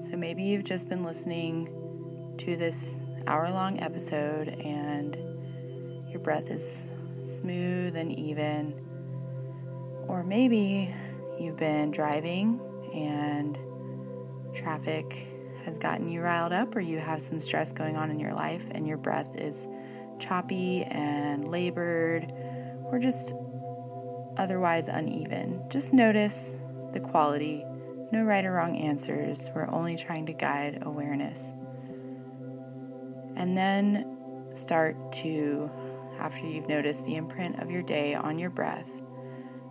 [0.00, 2.96] So maybe you've just been listening to this
[3.26, 5.16] hour long episode and
[6.08, 6.88] your breath is
[7.22, 8.74] smooth and even.
[10.06, 10.94] Or maybe
[11.38, 12.60] you've been driving
[12.94, 13.58] and
[14.54, 15.26] traffic
[15.64, 18.66] has gotten you riled up, or you have some stress going on in your life
[18.70, 19.68] and your breath is
[20.18, 22.32] choppy and labored,
[22.86, 23.34] or just
[24.38, 25.62] otherwise uneven.
[25.68, 26.58] Just notice
[26.92, 27.64] the quality.
[28.12, 29.50] No right or wrong answers.
[29.54, 31.52] We're only trying to guide awareness.
[33.36, 34.16] And then
[34.52, 35.70] start to,
[36.18, 39.02] after you've noticed the imprint of your day on your breath,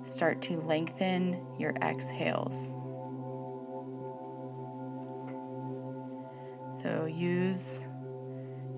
[0.03, 2.77] start to lengthen your exhales.
[6.79, 7.83] So use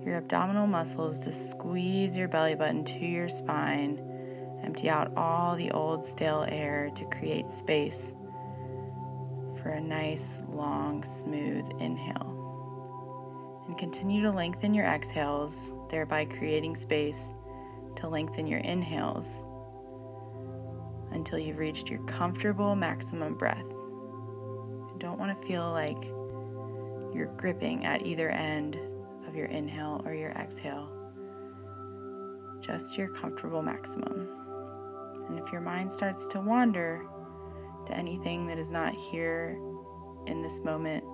[0.02, 4.09] your abdominal muscles to squeeze your belly button to your spine
[4.62, 8.14] Empty out all the old stale air to create space
[9.60, 12.36] for a nice, long, smooth inhale.
[13.66, 17.34] And continue to lengthen your exhales, thereby creating space
[17.96, 19.44] to lengthen your inhales
[21.12, 23.68] until you've reached your comfortable maximum breath.
[23.68, 26.04] You don't want to feel like
[27.14, 28.78] you're gripping at either end
[29.26, 30.88] of your inhale or your exhale,
[32.60, 34.28] just your comfortable maximum.
[35.30, 37.06] And if your mind starts to wander
[37.86, 39.56] to anything that is not here
[40.26, 41.04] in this moment,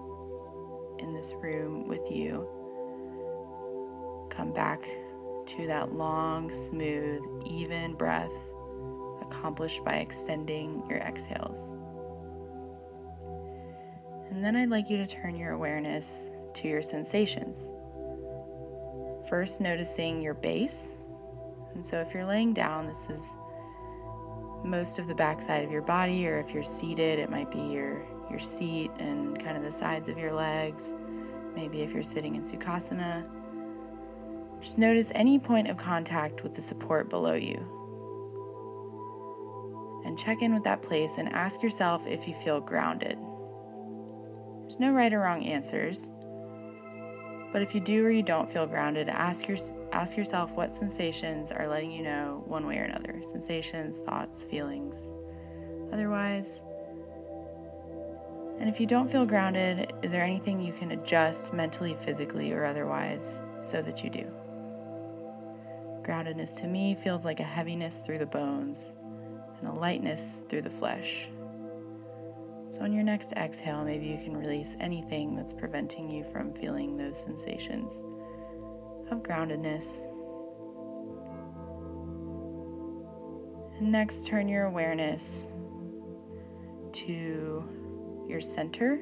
[0.98, 2.48] in this room with you,
[4.30, 4.88] come back
[5.44, 8.32] to that long, smooth, even breath
[9.20, 11.74] accomplished by extending your exhales.
[14.30, 17.70] And then I'd like you to turn your awareness to your sensations.
[19.28, 20.96] First, noticing your base.
[21.74, 23.36] And so if you're laying down, this is
[24.64, 28.06] most of the backside of your body, or if you're seated, it might be your,
[28.30, 30.94] your seat and kind of the sides of your legs.
[31.54, 33.28] Maybe if you're sitting in Sukhasana.
[34.60, 37.72] Just notice any point of contact with the support below you.
[40.04, 43.18] And check in with that place and ask yourself if you feel grounded.
[44.62, 46.10] There's no right or wrong answers.
[47.56, 49.56] But if you do or you don't feel grounded, ask, your,
[49.90, 55.14] ask yourself what sensations are letting you know one way or another sensations, thoughts, feelings.
[55.90, 56.60] Otherwise,
[58.60, 62.66] and if you don't feel grounded, is there anything you can adjust mentally, physically, or
[62.66, 64.30] otherwise so that you do?
[66.02, 68.94] Groundedness to me feels like a heaviness through the bones
[69.60, 71.30] and a lightness through the flesh.
[72.68, 76.96] So, on your next exhale, maybe you can release anything that's preventing you from feeling
[76.96, 78.02] those sensations
[79.10, 80.08] of groundedness.
[83.78, 85.48] And next, turn your awareness
[86.92, 87.64] to
[88.26, 88.96] your center,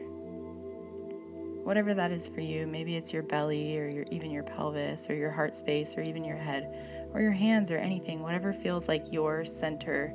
[1.62, 2.66] whatever that is for you.
[2.66, 6.22] Maybe it's your belly or your, even your pelvis or your heart space or even
[6.22, 10.14] your head or your hands or anything, whatever feels like your center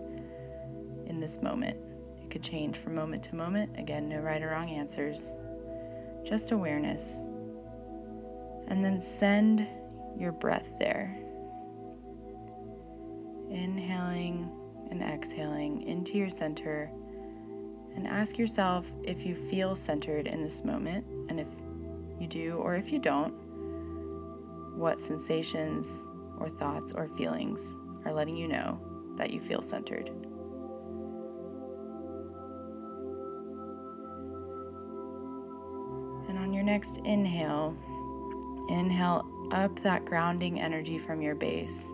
[1.08, 1.89] in this moment.
[2.30, 3.78] Could change from moment to moment.
[3.78, 5.34] Again, no right or wrong answers,
[6.24, 7.26] just awareness.
[8.68, 9.68] And then send
[10.18, 11.18] your breath there.
[13.50, 14.52] Inhaling
[14.92, 16.92] and exhaling into your center
[17.96, 21.48] and ask yourself if you feel centered in this moment, and if
[22.20, 23.34] you do or if you don't,
[24.78, 26.08] what sensations
[26.38, 28.80] or thoughts or feelings are letting you know
[29.16, 30.12] that you feel centered.
[36.70, 37.76] Next inhale,
[38.70, 41.92] inhale up that grounding energy from your base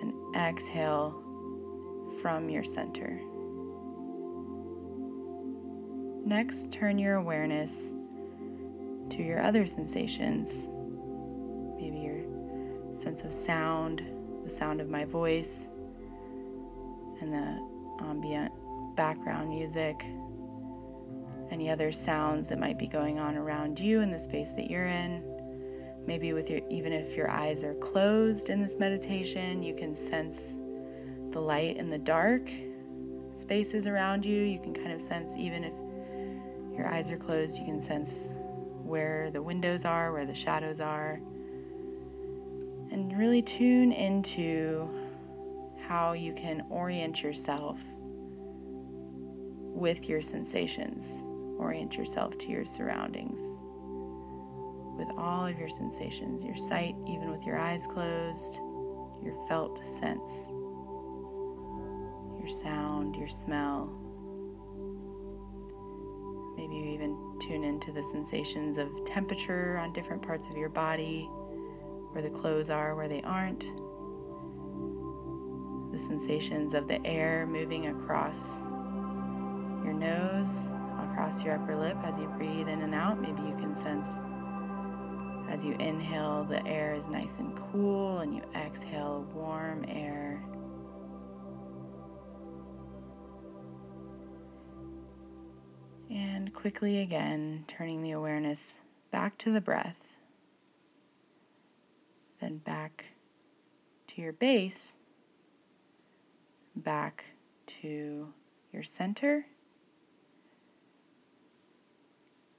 [0.00, 1.20] and exhale
[2.20, 3.20] from your center.
[6.24, 7.92] Next, turn your awareness
[9.10, 10.70] to your other sensations.
[11.76, 14.04] Maybe your sense of sound,
[14.44, 15.72] the sound of my voice,
[17.20, 18.52] and the ambient
[18.94, 20.06] background music.
[21.52, 24.86] Any other sounds that might be going on around you in the space that you're
[24.86, 25.22] in.
[26.06, 30.58] Maybe with your even if your eyes are closed in this meditation, you can sense
[31.30, 32.50] the light and the dark
[33.34, 34.42] spaces around you.
[34.42, 35.74] You can kind of sense even if
[36.74, 38.32] your eyes are closed, you can sense
[38.82, 41.20] where the windows are, where the shadows are,
[42.90, 44.88] and really tune into
[45.86, 47.84] how you can orient yourself
[49.74, 51.26] with your sensations,
[51.62, 53.60] orient yourself to your surroundings
[54.96, 58.60] with all of your sensations your sight, even with your eyes closed,
[59.22, 60.50] your felt sense,
[62.38, 63.98] your sound, your smell.
[66.56, 71.28] Maybe you even tune into the sensations of temperature on different parts of your body,
[72.12, 73.64] where the clothes are, where they aren't.
[75.92, 78.62] The sensations of the air moving across
[79.82, 80.74] your nose,
[81.12, 83.20] across your upper lip as you breathe in and out.
[83.20, 84.22] Maybe you can sense
[85.50, 90.42] as you inhale, the air is nice and cool, and you exhale warm air.
[96.10, 100.16] And quickly again, turning the awareness back to the breath,
[102.40, 103.04] then back
[104.06, 104.96] to your base,
[106.74, 107.24] back
[107.66, 108.32] to
[108.72, 109.46] your center,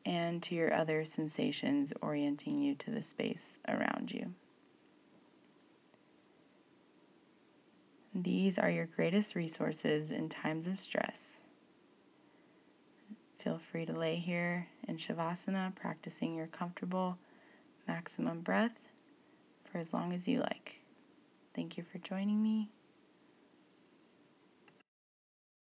[0.06, 4.34] and to your other sensations, orienting you to the space around you.
[8.14, 11.42] These are your greatest resources in times of stress.
[13.40, 17.18] Feel free to lay here in Shavasana, practicing your comfortable
[17.88, 18.88] maximum breath
[19.64, 20.80] for as long as you like.
[21.54, 22.70] Thank you for joining me.